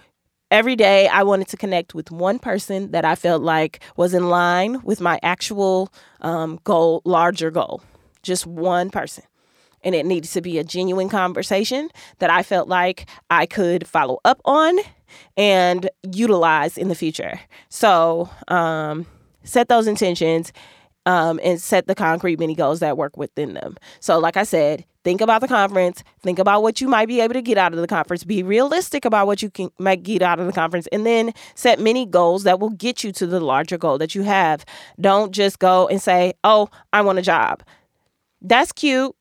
every 0.49 0.75
day 0.75 1.07
I 1.07 1.23
wanted 1.23 1.47
to 1.49 1.57
connect 1.57 1.93
with 1.93 2.11
one 2.11 2.39
person 2.39 2.91
that 2.91 3.05
I 3.05 3.15
felt 3.15 3.41
like 3.41 3.81
was 3.97 4.13
in 4.13 4.29
line 4.29 4.81
with 4.83 5.01
my 5.01 5.19
actual 5.21 5.93
um, 6.21 6.59
goal, 6.63 7.01
larger 7.05 7.51
goal. 7.51 7.81
Just 8.23 8.47
one 8.47 8.89
person 8.89 9.23
and 9.83 9.95
it 9.95 10.05
needs 10.05 10.31
to 10.33 10.41
be 10.41 10.57
a 10.57 10.63
genuine 10.63 11.09
conversation 11.09 11.89
that 12.19 12.29
I 12.29 12.43
felt 12.43 12.67
like 12.67 13.07
I 13.29 13.45
could 13.45 13.87
follow 13.87 14.19
up 14.25 14.41
on 14.45 14.77
and 15.37 15.89
utilize 16.11 16.77
in 16.77 16.87
the 16.87 16.95
future. 16.95 17.39
So, 17.69 18.29
um, 18.47 19.05
set 19.43 19.67
those 19.69 19.87
intentions 19.87 20.53
um, 21.05 21.39
and 21.43 21.59
set 21.59 21.87
the 21.87 21.95
concrete 21.95 22.39
mini 22.39 22.55
goals 22.55 22.79
that 22.79 22.97
work 22.97 23.17
within 23.17 23.53
them. 23.53 23.77
So, 23.99 24.19
like 24.19 24.37
I 24.37 24.43
said, 24.43 24.85
think 25.03 25.21
about 25.21 25.41
the 25.41 25.47
conference, 25.47 26.03
think 26.21 26.37
about 26.37 26.61
what 26.61 26.79
you 26.79 26.87
might 26.87 27.07
be 27.07 27.21
able 27.21 27.33
to 27.33 27.41
get 27.41 27.57
out 27.57 27.73
of 27.73 27.79
the 27.79 27.87
conference, 27.87 28.23
be 28.23 28.43
realistic 28.43 29.03
about 29.05 29.27
what 29.27 29.41
you 29.41 29.49
can 29.49 29.71
might 29.79 30.03
get 30.03 30.21
out 30.21 30.39
of 30.39 30.45
the 30.45 30.53
conference, 30.53 30.87
and 30.91 31.05
then 31.05 31.33
set 31.55 31.79
mini 31.79 32.05
goals 32.05 32.43
that 32.43 32.59
will 32.59 32.69
get 32.69 33.03
you 33.03 33.11
to 33.13 33.25
the 33.25 33.39
larger 33.39 33.77
goal 33.77 33.97
that 33.97 34.13
you 34.13 34.21
have. 34.23 34.63
Don't 34.99 35.31
just 35.31 35.59
go 35.59 35.87
and 35.87 36.01
say, 36.01 36.33
"Oh, 36.43 36.69
I 36.93 37.01
want 37.01 37.19
a 37.19 37.23
job." 37.23 37.63
That's 38.43 38.71
cute 38.71 39.15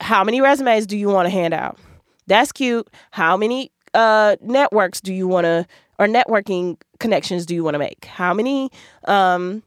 how 0.00 0.24
many 0.24 0.40
resumes 0.40 0.86
do 0.86 0.96
you 0.96 1.08
want 1.08 1.26
to 1.26 1.30
hand 1.30 1.54
out? 1.54 1.78
That's 2.26 2.52
cute. 2.52 2.88
How 3.10 3.36
many 3.36 3.70
uh, 3.92 4.36
networks 4.40 5.00
do 5.00 5.12
you 5.12 5.28
want 5.28 5.44
to, 5.44 5.66
or 5.98 6.06
networking 6.06 6.78
connections 6.98 7.46
do 7.46 7.54
you 7.54 7.64
want 7.64 7.74
to 7.74 7.78
make? 7.78 8.04
How 8.04 8.34
many, 8.34 8.70
um, 9.06 9.62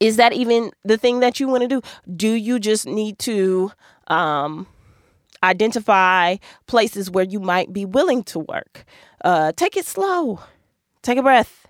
is 0.00 0.16
that 0.16 0.32
even 0.32 0.70
the 0.84 0.98
thing 0.98 1.20
that 1.20 1.40
you 1.40 1.48
want 1.48 1.62
to 1.62 1.68
do? 1.68 1.82
Do 2.14 2.28
you 2.28 2.58
just 2.58 2.86
need 2.86 3.18
to 3.20 3.72
um, 4.08 4.66
identify 5.42 6.36
places 6.66 7.10
where 7.10 7.24
you 7.24 7.40
might 7.40 7.72
be 7.72 7.84
willing 7.84 8.22
to 8.24 8.40
work? 8.40 8.84
Uh, 9.24 9.52
take 9.56 9.76
it 9.76 9.86
slow, 9.86 10.40
take 11.02 11.18
a 11.18 11.22
breath, 11.22 11.66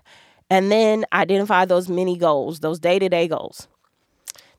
and 0.49 0.71
then 0.71 1.05
identify 1.13 1.65
those 1.65 1.87
mini 1.89 2.17
goals, 2.17 2.59
those 2.59 2.79
day 2.79 2.99
to 2.99 3.09
day 3.09 3.27
goals. 3.27 3.67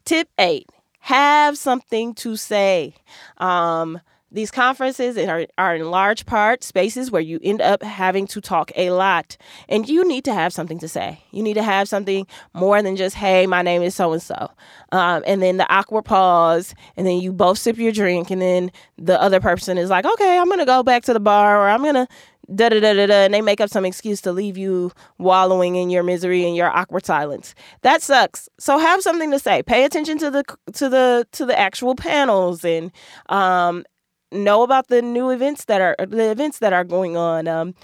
Tip 0.04 0.28
eight 0.38 0.66
have 1.00 1.58
something 1.58 2.14
to 2.14 2.36
say. 2.36 2.94
Um, 3.38 4.00
these 4.32 4.52
conferences 4.52 5.18
are, 5.18 5.46
are 5.58 5.74
in 5.74 5.90
large 5.90 6.24
part 6.24 6.62
spaces 6.62 7.10
where 7.10 7.20
you 7.20 7.40
end 7.42 7.60
up 7.60 7.82
having 7.82 8.28
to 8.28 8.40
talk 8.40 8.70
a 8.76 8.90
lot. 8.90 9.36
And 9.68 9.88
you 9.88 10.06
need 10.06 10.24
to 10.26 10.32
have 10.32 10.52
something 10.52 10.78
to 10.78 10.86
say. 10.86 11.24
You 11.32 11.42
need 11.42 11.54
to 11.54 11.64
have 11.64 11.88
something 11.88 12.28
more 12.54 12.80
than 12.80 12.94
just, 12.94 13.16
hey, 13.16 13.48
my 13.48 13.62
name 13.62 13.82
is 13.82 13.96
so 13.96 14.12
and 14.12 14.22
so. 14.22 14.52
And 14.92 15.42
then 15.42 15.56
the 15.56 15.68
awkward 15.72 16.04
pause, 16.04 16.76
and 16.96 17.08
then 17.08 17.20
you 17.20 17.32
both 17.32 17.58
sip 17.58 17.76
your 17.76 17.90
drink, 17.90 18.30
and 18.30 18.40
then 18.40 18.70
the 18.96 19.20
other 19.20 19.40
person 19.40 19.78
is 19.78 19.90
like, 19.90 20.04
okay, 20.04 20.38
I'm 20.38 20.46
to 20.60 20.64
go 20.64 20.84
back 20.84 21.02
to 21.04 21.12
the 21.12 21.18
bar, 21.18 21.60
or 21.60 21.68
I'm 21.68 21.82
to 21.94 22.06
da 22.54 22.68
da 22.68 22.80
da 22.80 22.92
da 22.94 23.06
da, 23.06 23.14
and 23.24 23.34
they 23.34 23.40
make 23.40 23.60
up 23.60 23.70
some 23.70 23.84
excuse 23.84 24.20
to 24.22 24.32
leave 24.32 24.56
you 24.56 24.92
wallowing 25.18 25.76
in 25.76 25.90
your 25.90 26.02
misery 26.02 26.44
and 26.44 26.56
your 26.56 26.68
awkward 26.68 27.06
silence. 27.06 27.54
That 27.82 28.02
sucks. 28.02 28.48
So 28.58 28.78
have 28.78 29.02
something 29.02 29.30
to 29.30 29.38
say. 29.38 29.62
Pay 29.62 29.84
attention 29.84 30.18
to 30.18 30.30
the 30.30 30.44
to 30.74 30.88
the 30.88 31.26
to 31.32 31.46
the 31.46 31.58
actual 31.58 31.94
panels 31.94 32.64
and 32.64 32.92
um, 33.28 33.84
know 34.32 34.62
about 34.62 34.88
the 34.88 35.02
new 35.02 35.30
events 35.30 35.64
that 35.66 35.80
are 35.80 35.96
the 36.06 36.30
events 36.30 36.58
that 36.58 36.72
are 36.72 36.84
going 36.84 37.16
on. 37.16 37.48
Um, 37.48 37.74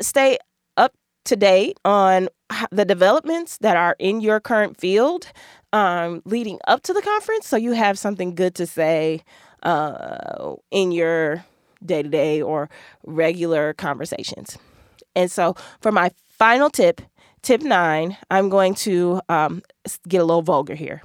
stay 0.00 0.38
up 0.76 0.92
to 1.24 1.36
date 1.36 1.78
on 1.84 2.28
the 2.70 2.84
developments 2.84 3.58
that 3.58 3.76
are 3.76 3.96
in 3.98 4.20
your 4.20 4.40
current 4.40 4.78
field 4.78 5.32
um, 5.72 6.22
leading 6.24 6.58
up 6.68 6.82
to 6.82 6.92
the 6.92 7.02
conference, 7.02 7.48
so 7.48 7.56
you 7.56 7.72
have 7.72 7.98
something 7.98 8.34
good 8.34 8.54
to 8.54 8.66
say 8.66 9.22
uh, 9.64 10.54
in 10.70 10.92
your 10.92 11.44
day 11.84 12.02
to 12.02 12.08
day 12.08 12.42
or 12.42 12.68
regular 13.04 13.74
conversations. 13.74 14.58
And 15.16 15.30
so, 15.30 15.54
for 15.80 15.92
my 15.92 16.10
final 16.30 16.70
tip, 16.70 17.00
tip 17.42 17.62
nine, 17.62 18.16
I'm 18.30 18.48
going 18.48 18.74
to 18.76 19.20
um, 19.28 19.62
get 20.08 20.20
a 20.20 20.24
little 20.24 20.42
vulgar 20.42 20.74
here. 20.74 21.02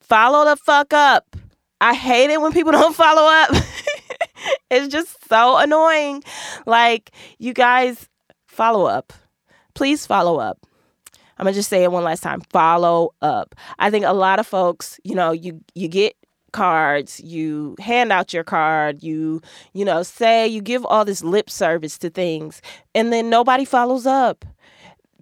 Follow 0.00 0.44
the 0.44 0.56
fuck 0.56 0.92
up. 0.92 1.36
I 1.80 1.94
hate 1.94 2.30
it 2.30 2.40
when 2.40 2.52
people 2.52 2.72
don't 2.80 2.94
follow 2.94 3.22
up. 3.22 3.50
it's 4.70 4.88
just 4.88 5.28
so 5.28 5.58
annoying. 5.58 6.22
Like, 6.66 7.10
you 7.38 7.52
guys, 7.52 8.08
follow 8.46 8.86
up. 8.86 9.12
Please 9.74 10.06
follow 10.06 10.38
up. 10.38 10.66
I'm 11.38 11.44
gonna 11.44 11.54
just 11.54 11.70
say 11.70 11.84
it 11.84 11.90
one 11.90 12.04
last 12.04 12.22
time. 12.22 12.42
Follow 12.50 13.14
up. 13.22 13.54
I 13.78 13.90
think 13.90 14.04
a 14.04 14.12
lot 14.12 14.38
of 14.38 14.46
folks, 14.46 15.00
you 15.04 15.14
know, 15.14 15.32
you 15.32 15.62
you 15.74 15.88
get 15.88 16.14
cards, 16.52 17.20
you 17.20 17.76
hand 17.78 18.12
out 18.12 18.32
your 18.32 18.44
card, 18.44 19.02
you, 19.02 19.40
you 19.72 19.84
know, 19.84 20.02
say 20.02 20.46
you 20.46 20.60
give 20.60 20.84
all 20.86 21.04
this 21.04 21.22
lip 21.22 21.50
service 21.50 21.98
to 21.98 22.10
things, 22.10 22.62
and 22.94 23.12
then 23.12 23.30
nobody 23.30 23.64
follows 23.64 24.06
up. 24.06 24.44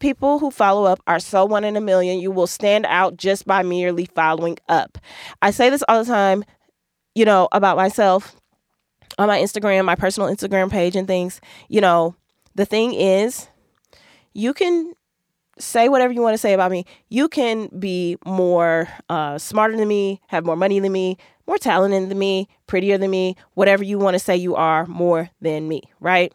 People 0.00 0.38
who 0.38 0.50
follow 0.50 0.84
up 0.84 1.00
are 1.06 1.18
so 1.18 1.44
one 1.44 1.64
in 1.64 1.76
a 1.76 1.80
million. 1.80 2.20
You 2.20 2.30
will 2.30 2.46
stand 2.46 2.86
out 2.86 3.16
just 3.16 3.46
by 3.46 3.62
merely 3.62 4.04
following 4.04 4.56
up. 4.68 4.96
I 5.42 5.50
say 5.50 5.70
this 5.70 5.82
all 5.88 6.04
the 6.04 6.10
time, 6.10 6.44
you 7.14 7.24
know, 7.24 7.48
about 7.50 7.76
myself 7.76 8.36
on 9.18 9.26
my 9.26 9.38
Instagram, 9.40 9.84
my 9.84 9.96
personal 9.96 10.28
Instagram 10.28 10.70
page, 10.70 10.94
and 10.94 11.08
things. 11.08 11.40
You 11.68 11.80
know, 11.80 12.14
the 12.54 12.64
thing 12.64 12.94
is, 12.94 13.48
you 14.34 14.54
can 14.54 14.94
say 15.58 15.88
whatever 15.88 16.12
you 16.12 16.22
want 16.22 16.34
to 16.34 16.38
say 16.38 16.52
about 16.52 16.70
me. 16.70 16.84
You 17.08 17.28
can 17.28 17.68
be 17.78 18.16
more 18.24 18.88
uh, 19.08 19.38
smarter 19.38 19.76
than 19.76 19.88
me, 19.88 20.20
have 20.28 20.44
more 20.44 20.56
money 20.56 20.80
than 20.80 20.92
me, 20.92 21.16
more 21.46 21.58
talented 21.58 22.10
than 22.10 22.18
me, 22.18 22.48
prettier 22.66 22.98
than 22.98 23.10
me, 23.10 23.36
whatever 23.54 23.82
you 23.82 23.98
want 23.98 24.14
to 24.14 24.18
say 24.18 24.36
you 24.36 24.54
are 24.54 24.86
more 24.86 25.30
than 25.40 25.68
me, 25.68 25.82
right? 26.00 26.32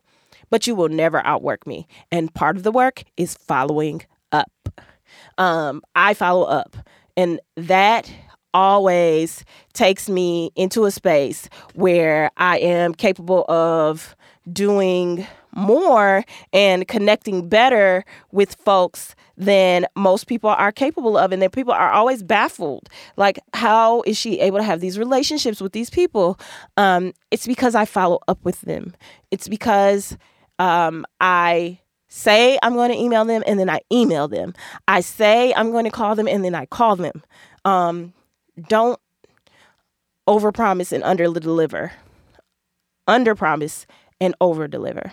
But 0.49 0.67
you 0.67 0.75
will 0.75 0.89
never 0.89 1.25
outwork 1.25 1.65
me. 1.65 1.87
And 2.11 2.33
part 2.33 2.57
of 2.57 2.63
the 2.63 2.71
work 2.71 3.03
is 3.17 3.35
following 3.35 4.03
up. 4.31 4.51
Um, 5.37 5.81
I 5.95 6.13
follow 6.13 6.43
up. 6.43 6.75
And 7.15 7.39
that 7.55 8.11
always 8.53 9.43
takes 9.73 10.09
me 10.09 10.51
into 10.55 10.85
a 10.85 10.91
space 10.91 11.49
where 11.73 12.29
I 12.37 12.59
am 12.59 12.93
capable 12.93 13.45
of 13.49 14.15
doing 14.51 15.27
more 15.55 16.23
and 16.51 16.87
connecting 16.87 17.47
better 17.47 18.03
with 18.31 18.55
folks 18.55 19.15
than 19.37 19.85
most 19.95 20.27
people 20.27 20.49
are 20.49 20.71
capable 20.71 21.17
of 21.17 21.31
and 21.31 21.41
that 21.41 21.51
people 21.51 21.73
are 21.73 21.91
always 21.91 22.23
baffled. 22.23 22.89
Like 23.17 23.39
how 23.53 24.01
is 24.03 24.17
she 24.17 24.39
able 24.39 24.57
to 24.57 24.63
have 24.63 24.79
these 24.79 24.99
relationships 24.99 25.61
with 25.61 25.71
these 25.71 25.89
people? 25.89 26.39
Um, 26.77 27.13
it's 27.31 27.47
because 27.47 27.75
i 27.75 27.85
follow 27.85 28.19
up 28.27 28.43
with 28.43 28.61
them. 28.61 28.93
It's 29.31 29.47
because 29.47 30.17
um, 30.59 31.05
i 31.19 31.79
say 32.07 32.59
i'm 32.61 32.75
going 32.75 32.91
to 32.91 32.97
email 32.97 33.25
them 33.25 33.43
and 33.47 33.59
then 33.59 33.69
i 33.69 33.81
email 33.91 34.27
them. 34.27 34.53
I 34.87 35.01
say 35.01 35.53
i'm 35.55 35.71
going 35.71 35.85
to 35.85 35.91
call 35.91 36.15
them 36.15 36.27
and 36.27 36.43
then 36.43 36.55
i 36.55 36.65
call 36.65 36.95
them. 36.95 37.23
Um, 37.65 38.13
don't 38.67 38.99
overpromise 40.27 40.91
and 40.91 41.03
underdeliver. 41.03 41.91
Underpromise 43.07 43.85
and 44.21 44.35
overdeliver 44.39 45.11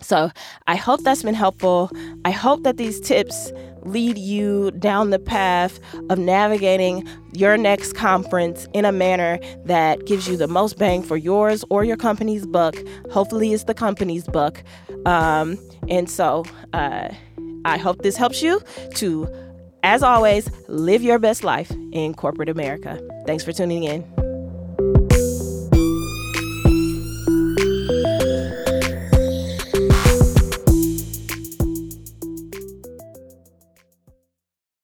so 0.00 0.30
I 0.66 0.76
hope 0.76 1.02
that's 1.02 1.22
been 1.22 1.34
helpful. 1.34 1.90
I 2.24 2.30
hope 2.30 2.62
that 2.64 2.76
these 2.76 3.00
tips 3.00 3.52
lead 3.82 4.18
you 4.18 4.70
down 4.72 5.10
the 5.10 5.18
path 5.18 5.78
of 6.10 6.18
navigating 6.18 7.06
your 7.32 7.56
next 7.56 7.94
conference 7.94 8.66
in 8.74 8.84
a 8.84 8.92
manner 8.92 9.38
that 9.64 10.04
gives 10.06 10.28
you 10.28 10.36
the 10.36 10.48
most 10.48 10.78
bang 10.78 11.02
for 11.02 11.16
yours 11.16 11.64
or 11.70 11.84
your 11.84 11.96
company's 11.96 12.46
buck. 12.46 12.76
Hopefully, 13.10 13.52
it's 13.52 13.64
the 13.64 13.74
company's 13.74 14.26
buck. 14.26 14.62
Um, 15.06 15.58
and 15.88 16.10
so 16.10 16.44
uh, 16.72 17.08
I 17.64 17.78
hope 17.78 18.02
this 18.02 18.16
helps 18.16 18.42
you 18.42 18.60
to, 18.96 19.28
as 19.82 20.02
always, 20.02 20.50
live 20.68 21.02
your 21.02 21.18
best 21.18 21.44
life 21.44 21.70
in 21.92 22.14
corporate 22.14 22.48
America. 22.48 23.00
Thanks 23.26 23.44
for 23.44 23.52
tuning 23.52 23.84
in. 23.84 24.25